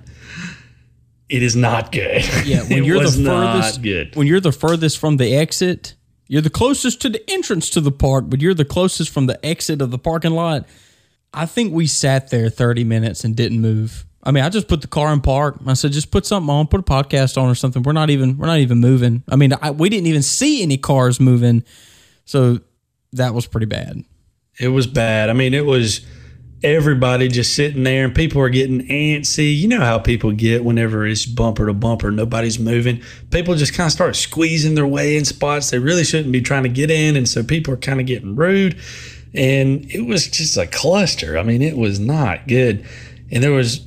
[1.28, 2.24] it is not good.
[2.46, 4.14] Yeah, when you're the furthest, good.
[4.14, 5.96] when you're the furthest from the exit,
[6.28, 9.44] you're the closest to the entrance to the park, but you're the closest from the
[9.44, 10.64] exit of the parking lot.
[11.34, 14.06] I think we sat there 30 minutes and didn't move.
[14.26, 15.60] I mean, I just put the car in park.
[15.66, 17.82] I said, just put something on, put a podcast on or something.
[17.84, 19.22] We're not even, we're not even moving.
[19.28, 21.62] I mean, I, we didn't even see any cars moving,
[22.24, 22.58] so
[23.12, 24.04] that was pretty bad.
[24.58, 25.30] It was bad.
[25.30, 26.04] I mean, it was
[26.62, 29.56] everybody just sitting there and people are getting antsy.
[29.56, 33.02] You know how people get whenever it's bumper to bumper, nobody's moving.
[33.30, 36.64] People just kind of start squeezing their way in spots they really shouldn't be trying
[36.64, 37.14] to get in.
[37.14, 38.76] And so people are kind of getting rude.
[39.34, 41.38] And it was just a cluster.
[41.38, 42.84] I mean, it was not good.
[43.30, 43.86] And there was,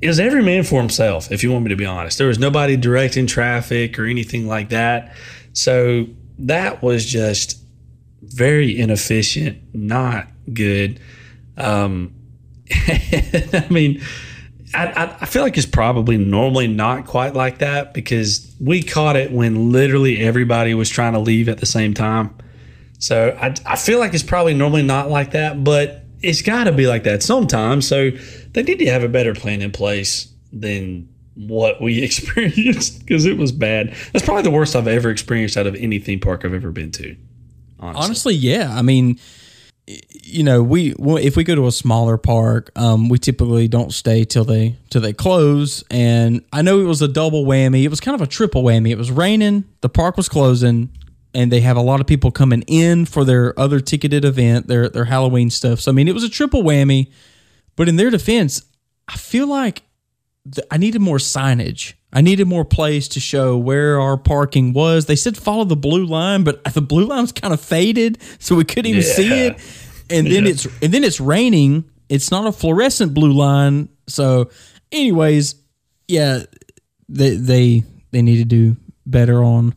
[0.00, 2.18] it was every man for himself, if you want me to be honest.
[2.18, 5.14] There was nobody directing traffic or anything like that.
[5.52, 6.06] So
[6.38, 7.60] that was just
[8.22, 11.00] very inefficient, not good.
[11.56, 12.14] Um,
[12.70, 14.00] I mean,
[14.72, 19.32] I, I, feel like it's probably normally not quite like that because we caught it
[19.32, 22.34] when literally everybody was trying to leave at the same time.
[22.98, 26.72] So I, I feel like it's probably normally not like that, but it's got to
[26.72, 27.86] be like that sometimes.
[27.86, 28.10] So
[28.52, 33.36] they need to have a better plan in place than what we experienced because it
[33.36, 33.94] was bad.
[34.12, 36.92] That's probably the worst I've ever experienced out of any theme park I've ever been
[36.92, 37.16] to.
[37.78, 38.04] Honestly.
[38.04, 38.76] Honestly, yeah.
[38.76, 39.18] I mean,
[39.86, 44.24] you know, we if we go to a smaller park, um, we typically don't stay
[44.24, 45.82] till they till they close.
[45.90, 47.82] And I know it was a double whammy.
[47.82, 48.90] It was kind of a triple whammy.
[48.90, 50.90] It was raining, the park was closing,
[51.34, 54.88] and they have a lot of people coming in for their other ticketed event, their
[54.88, 55.80] their Halloween stuff.
[55.80, 57.10] So I mean, it was a triple whammy.
[57.76, 58.62] But in their defense,
[59.08, 59.82] I feel like
[60.52, 61.94] th- I needed more signage.
[62.12, 65.06] I needed more place to show where our parking was.
[65.06, 68.56] They said follow the blue line, but the blue line was kind of faded, so
[68.56, 69.60] we couldn't even see it.
[70.10, 71.88] And then it's and then it's raining.
[72.08, 73.88] It's not a fluorescent blue line.
[74.08, 74.50] So,
[74.90, 75.54] anyways,
[76.08, 76.42] yeah,
[77.08, 78.76] they they they need to do
[79.06, 79.74] better on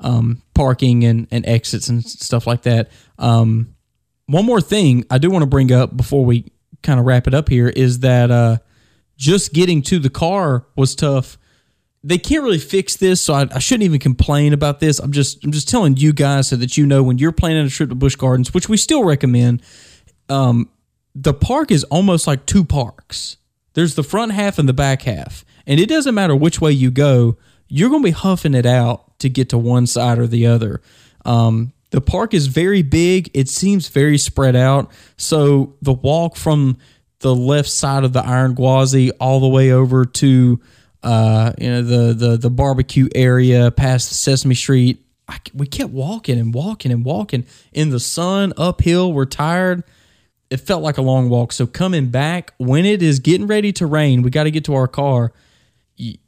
[0.00, 2.90] um, parking and, and exits and stuff like that.
[3.18, 3.74] Um,
[4.26, 6.50] one more thing I do want to bring up before we
[6.82, 8.58] kind of wrap it up here is that uh,
[9.16, 11.36] just getting to the car was tough.
[12.02, 14.98] They can't really fix this, so I, I shouldn't even complain about this.
[14.98, 17.68] I'm just I'm just telling you guys so that you know when you're planning a
[17.68, 19.62] trip to Busch Gardens, which we still recommend.
[20.30, 20.70] Um,
[21.14, 23.36] the park is almost like two parks.
[23.74, 26.90] There's the front half and the back half, and it doesn't matter which way you
[26.90, 27.36] go.
[27.70, 30.82] You're going to be huffing it out to get to one side or the other.
[31.24, 33.30] Um, the park is very big.
[33.34, 34.90] It seems very spread out.
[35.16, 36.78] So the walk from
[37.20, 40.60] the left side of the Iron Gwazi all the way over to
[41.02, 45.02] uh, you know the the the barbecue area past Sesame Street.
[45.28, 49.12] I, we kept walking and walking and walking in the sun uphill.
[49.12, 49.82] We're tired
[50.50, 51.52] it felt like a long walk.
[51.52, 54.74] So coming back when it is getting ready to rain, we got to get to
[54.74, 55.32] our car.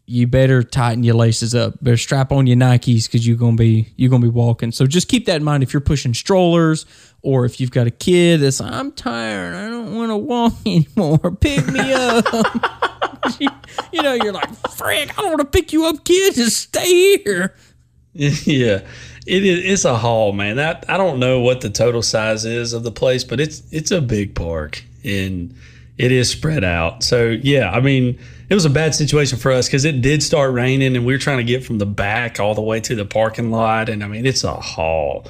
[0.06, 1.82] You, better tighten your laces up.
[1.82, 4.70] Better strap on your Nikes because you're gonna be you're gonna be walking.
[4.70, 6.84] So just keep that in mind if you're pushing strollers
[7.22, 11.36] or if you've got a kid that's I'm tired, I don't want to walk anymore.
[11.36, 12.26] Pick me up.
[13.40, 13.48] you,
[13.92, 16.34] you know, you're like, Frank, I don't want to pick you up, kid.
[16.34, 17.54] Just stay here.
[18.12, 18.82] yeah,
[19.26, 19.64] it is.
[19.64, 20.56] It's a haul, man.
[20.56, 23.90] That I don't know what the total size is of the place, but it's it's
[23.90, 25.54] a big park and
[25.96, 27.02] it is spread out.
[27.02, 28.18] So yeah, I mean,
[28.52, 31.18] it was a bad situation for us because it did start raining, and we were
[31.18, 34.08] trying to get from the back all the way to the parking lot, and I
[34.08, 35.26] mean, it's a haul.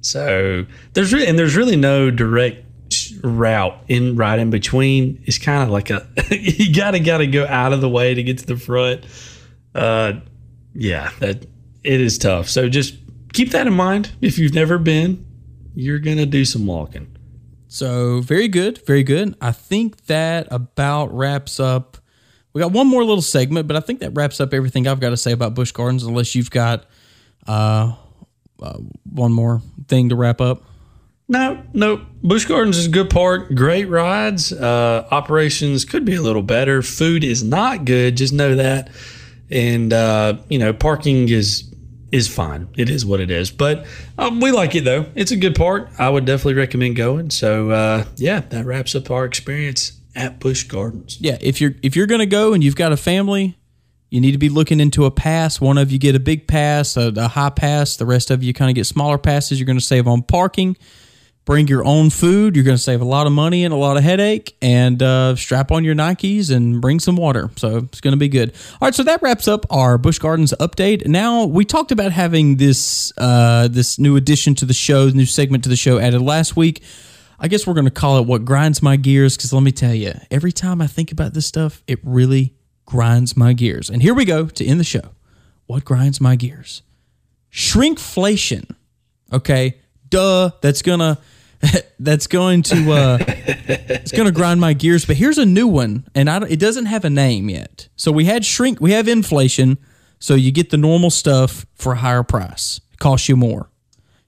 [0.00, 2.66] So there's really and there's really no direct
[3.22, 5.22] route in right in between.
[5.24, 8.38] It's kind of like a you gotta gotta go out of the way to get
[8.38, 9.04] to the front.
[9.72, 10.14] Uh,
[10.74, 11.46] yeah, that
[11.84, 12.48] it is tough.
[12.48, 12.96] So just
[13.32, 14.10] keep that in mind.
[14.20, 15.24] If you've never been,
[15.76, 17.16] you're gonna do some walking.
[17.68, 19.36] So very good, very good.
[19.40, 21.98] I think that about wraps up.
[22.54, 25.10] We got one more little segment, but I think that wraps up everything I've got
[25.10, 26.04] to say about Busch Gardens.
[26.04, 26.86] Unless you've got
[27.48, 27.94] uh,
[28.62, 28.78] uh,
[29.10, 30.62] one more thing to wrap up.
[31.26, 32.06] No, no.
[32.22, 33.52] Busch Gardens is a good park.
[33.54, 34.52] Great rides.
[34.52, 36.80] Uh, operations could be a little better.
[36.80, 38.16] Food is not good.
[38.16, 38.88] Just know that.
[39.50, 41.74] And uh, you know, parking is
[42.12, 42.68] is fine.
[42.76, 43.50] It is what it is.
[43.50, 43.84] But
[44.16, 45.06] um, we like it though.
[45.16, 45.88] It's a good part.
[45.98, 47.30] I would definitely recommend going.
[47.30, 51.18] So uh, yeah, that wraps up our experience at Busch Gardens.
[51.20, 53.56] Yeah, if you're if you're gonna go and you've got a family,
[54.14, 55.60] you need to be looking into a pass.
[55.60, 57.96] One of you get a big pass, a, a high pass.
[57.96, 59.58] The rest of you kind of get smaller passes.
[59.58, 60.76] You're going to save on parking.
[61.44, 62.54] Bring your own food.
[62.54, 64.56] You're going to save a lot of money and a lot of headache.
[64.62, 67.50] And uh, strap on your Nikes and bring some water.
[67.56, 68.54] So it's going to be good.
[68.74, 71.06] All right, so that wraps up our Busch Gardens update.
[71.06, 75.64] Now we talked about having this uh, this new addition to the show, new segment
[75.64, 76.84] to the show added last week.
[77.38, 79.94] I guess we're going to call it what grinds my gears because let me tell
[79.94, 82.54] you, every time I think about this stuff, it really
[82.86, 83.90] grinds my gears.
[83.90, 85.10] And here we go to end the show.
[85.66, 86.82] What grinds my gears?
[87.50, 88.74] Shrinkflation.
[89.32, 89.78] Okay,
[90.08, 90.50] duh.
[90.60, 91.18] That's gonna
[91.98, 95.04] that's going to uh, it's going to grind my gears.
[95.04, 97.88] But here's a new one, and I it doesn't have a name yet.
[97.96, 99.78] So we had shrink, we have inflation.
[100.18, 102.80] So you get the normal stuff for a higher price.
[102.92, 103.70] It costs you more.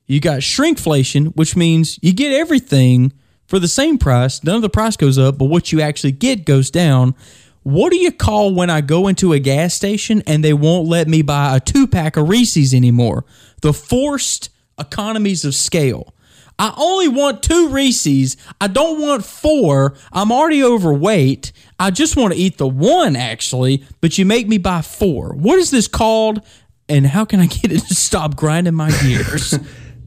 [0.07, 3.13] You got shrinkflation, which means you get everything
[3.47, 4.43] for the same price.
[4.45, 7.15] None of the price goes up, but what you actually get goes down.
[7.63, 11.09] What do you call when I go into a gas station and they won't let
[11.09, 13.25] me buy a two pack of Reese's anymore?
[13.63, 16.15] The forced economies of scale.
[16.59, 18.37] I only want two Reese's.
[18.61, 19.95] I don't want four.
[20.13, 21.53] I'm already overweight.
[21.79, 25.35] I just want to eat the one, actually, but you make me buy four.
[25.35, 26.41] What is this called?
[26.89, 29.59] And how can I get it to stop grinding my gears?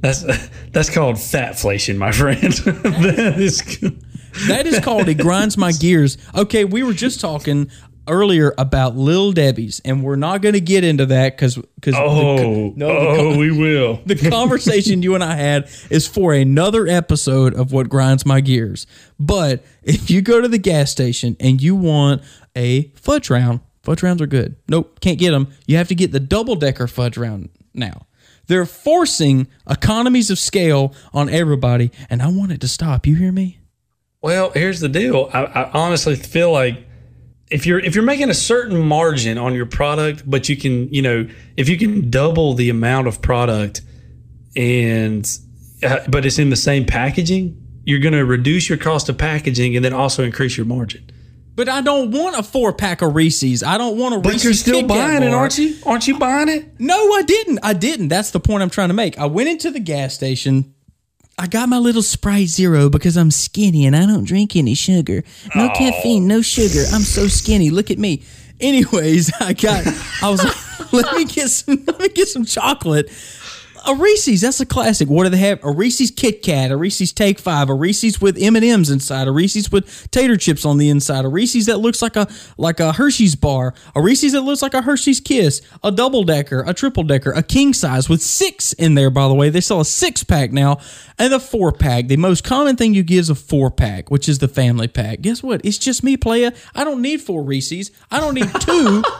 [0.01, 0.23] That's
[0.69, 2.41] that's called fatflation, my friend.
[2.53, 3.61] that is
[4.47, 6.17] that is called it grinds my gears.
[6.35, 7.69] Okay, we were just talking
[8.09, 12.73] earlier about Lil Debbie's, and we're not going to get into that because because oh
[12.75, 14.01] the, oh, oh we will.
[14.05, 18.87] the conversation you and I had is for another episode of what grinds my gears.
[19.19, 22.23] But if you go to the gas station and you want
[22.55, 24.55] a fudge round, fudge rounds are good.
[24.67, 25.49] Nope, can't get them.
[25.67, 28.07] You have to get the double decker fudge round now.
[28.49, 33.05] They're forcing economies of scale on everybody, and I want it to stop.
[33.05, 33.59] You hear me?
[34.23, 35.29] Well, here's the deal.
[35.31, 36.83] I, I honestly feel like
[37.51, 41.03] if you're if you're making a certain margin on your product, but you can, you
[41.03, 43.81] know, if you can double the amount of product
[44.55, 45.29] and
[45.83, 49.75] uh, but it's in the same packaging, you're going to reduce your cost of packaging
[49.75, 51.07] and then also increase your margin.
[51.59, 53.63] But I don't want a four pack of Reese's.
[53.63, 54.43] I don't want a But Reese's.
[54.45, 55.75] you're still buying it, aren't you?
[55.85, 56.79] Aren't you buying it?
[56.79, 57.59] No, I didn't.
[57.61, 58.07] I didn't.
[58.07, 59.19] That's the point I'm trying to make.
[59.19, 60.73] I went into the gas station.
[61.37, 65.25] I got my little Sprite Zero because I'm skinny and I don't drink any sugar.
[65.53, 66.85] No caffeine, no sugar.
[66.93, 67.71] I'm so skinny.
[67.71, 68.23] Look at me.
[68.61, 69.85] Anyways, I got.
[70.21, 71.83] I was like, let me get some.
[71.85, 73.09] Let me get some chocolate.
[73.85, 75.09] A Reese's, that's a classic.
[75.09, 75.63] What do they have?
[75.63, 79.27] A Reese's Kit Kat, a Reese's Take Five, a Reese's with M and M's inside,
[79.27, 82.27] a Reese's with tater chips on the inside, a Reese's that looks like a
[82.57, 86.63] like a Hershey's bar, a Reese's that looks like a Hershey's Kiss, a double decker,
[86.67, 89.09] a triple decker, a king size with six in there.
[89.09, 90.79] By the way, they sell a six pack now,
[91.17, 92.07] and a four pack.
[92.07, 95.21] The most common thing you get is a four pack, which is the family pack.
[95.21, 95.61] Guess what?
[95.63, 96.51] It's just me, playa.
[96.75, 97.91] I don't need four Reese's.
[98.11, 99.03] I don't need two.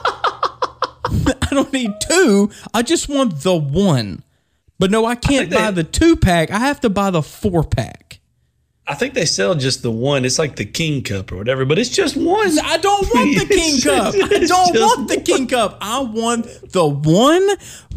[1.04, 2.50] I don't need two.
[2.72, 4.22] I just want the one.
[4.80, 6.50] But no, I can't they- buy the two pack.
[6.50, 8.18] I have to buy the four pack.
[8.86, 10.24] I think they sell just the one.
[10.24, 12.58] It's like the King Cup or whatever, but it's just one.
[12.58, 14.14] I don't want the King Cup.
[14.16, 15.78] I don't want the King Cup.
[15.80, 17.46] I want the one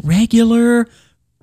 [0.04, 0.86] regular,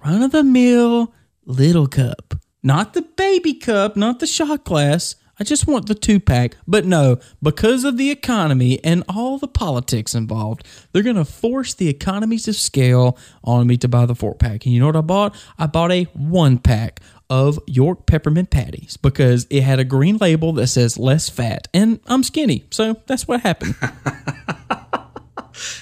[0.05, 1.13] run of the mill
[1.45, 2.35] little cup.
[2.63, 5.15] Not the baby cup, not the shot glass.
[5.41, 6.55] I just want the two pack.
[6.67, 11.73] But no, because of the economy and all the politics involved, they're going to force
[11.73, 14.67] the economies of scale on me to buy the four pack.
[14.67, 15.35] And you know what I bought?
[15.57, 20.53] I bought a one pack of York peppermint patties because it had a green label
[20.53, 21.67] that says less fat.
[21.73, 22.65] And I'm skinny.
[22.69, 23.73] So that's what happened.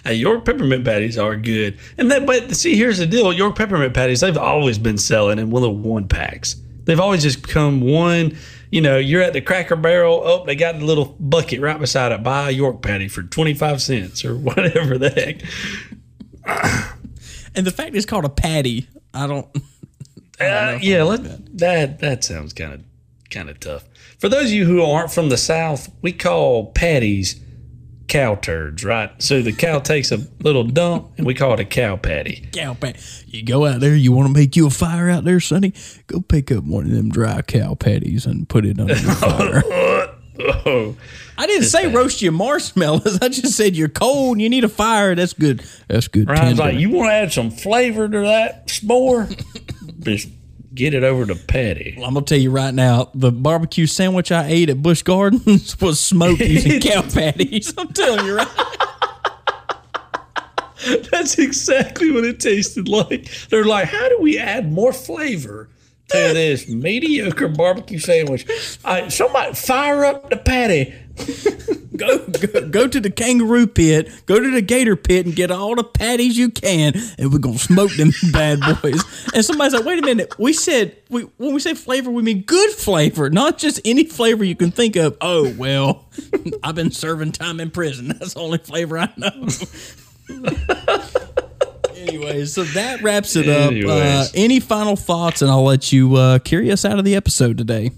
[0.03, 2.25] Hey, York peppermint patties are good, and that.
[2.25, 6.07] But see, here's the deal: York peppermint patties they've always been selling in little one
[6.07, 6.57] packs.
[6.83, 8.35] They've always just come one.
[8.71, 10.21] You know, you're at the Cracker Barrel.
[10.23, 12.23] Oh, they got the little bucket right beside it.
[12.23, 15.41] Buy a York patty for twenty five cents or whatever the heck.
[17.55, 19.47] and the fact it's called a patty, I don't.
[20.41, 21.21] Uh, yeah, let,
[21.57, 22.81] that that sounds kind of
[23.29, 23.83] kind of tough.
[24.19, 27.41] For those of you who aren't from the South, we call patties
[28.09, 29.11] cow turds, right?
[29.21, 32.49] So the cow takes a little dump, and we call it a cow patty.
[32.51, 32.99] cow patty.
[33.27, 35.73] You go out there, you want to make you a fire out there, Sonny?
[36.07, 39.63] Go pick up one of them dry cow patties and put it under your fire.
[39.65, 40.95] Oh,
[41.37, 43.19] I didn't say roast your marshmallows.
[43.21, 45.15] I just said you're cold and you need a fire.
[45.15, 45.63] That's good.
[45.87, 46.27] That's good.
[46.27, 46.73] Ryan's tender.
[46.73, 49.27] like, you want to add some flavor to that s'more?
[49.99, 50.29] Just
[50.73, 51.95] get it over to patty.
[51.97, 55.99] I'm gonna tell you right now, the barbecue sandwich I ate at Busch Gardens was
[55.99, 57.73] smoked using cow patties.
[57.77, 58.47] I'm telling you right.
[61.11, 63.29] That's exactly what it tasted like.
[63.49, 65.69] They're like, how do we add more flavor
[66.07, 68.47] to this mediocre barbecue sandwich?
[68.85, 70.93] I, somebody fire up the patty.
[71.99, 75.75] Go, go go to the kangaroo pit, go to the gator pit, and get all
[75.75, 79.03] the patties you can, and we're gonna smoke them bad boys.
[79.33, 82.43] And somebody's like, "Wait a minute, we said we when we say flavor, we mean
[82.43, 86.09] good flavor, not just any flavor you can think of." Oh well,
[86.63, 88.07] I've been serving time in prison.
[88.19, 89.47] That's the only flavor I know.
[91.95, 93.73] Anyways, so that wraps it up.
[93.73, 97.57] Uh, any final thoughts, and I'll let you uh, carry us out of the episode
[97.57, 97.91] today.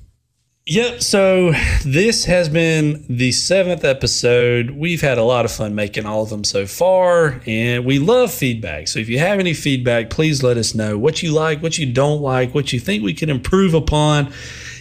[0.68, 1.02] Yep.
[1.02, 1.54] So
[1.84, 4.70] this has been the seventh episode.
[4.70, 8.32] We've had a lot of fun making all of them so far, and we love
[8.32, 8.88] feedback.
[8.88, 11.92] So if you have any feedback, please let us know what you like, what you
[11.92, 14.32] don't like, what you think we can improve upon,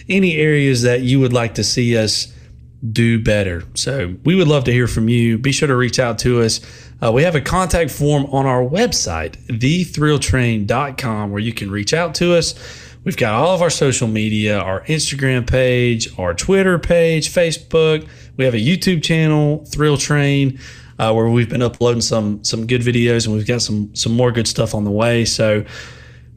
[0.07, 2.31] any areas that you would like to see us
[2.91, 3.63] do better.
[3.73, 5.39] So we would love to hear from you.
[5.39, 6.61] Be sure to reach out to us.
[7.03, 12.13] Uh, we have a contact form on our website, thethrilltrain.com, where you can reach out
[12.15, 12.53] to us.
[13.03, 18.07] We've got all of our social media, our Instagram page, our Twitter page, Facebook.
[18.37, 20.59] We have a YouTube channel, Thrill Train,
[20.99, 24.31] uh, where we've been uploading some some good videos, and we've got some some more
[24.31, 25.25] good stuff on the way.
[25.25, 25.65] So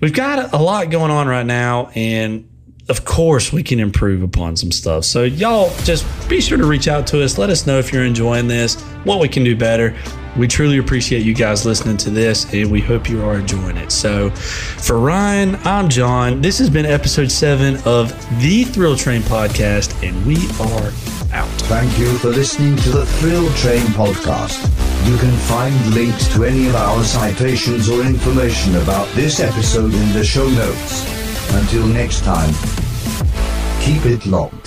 [0.01, 2.49] we've got a lot going on right now, and
[2.89, 5.05] of course we can improve upon some stuff.
[5.05, 7.39] So y'all just be sure to reach out to us.
[7.39, 9.97] Let us know if you're enjoying this, what we can do better.
[10.37, 13.93] We truly appreciate you guys listening to this, and we hope you are enjoying it.
[13.93, 16.43] So, for Ryan, I'm Jon.
[16.43, 18.11] This has been episode seven of
[18.43, 20.93] the Thrill Train podcast, and we are
[21.33, 21.49] out.
[21.69, 24.61] Thank you for listening to the Thrill Train podcast.
[25.09, 30.13] You can find links to any of our citations or information about this episode in
[30.15, 31.24] the show notes.
[31.53, 32.53] Until next time,
[33.81, 34.64] keep it long.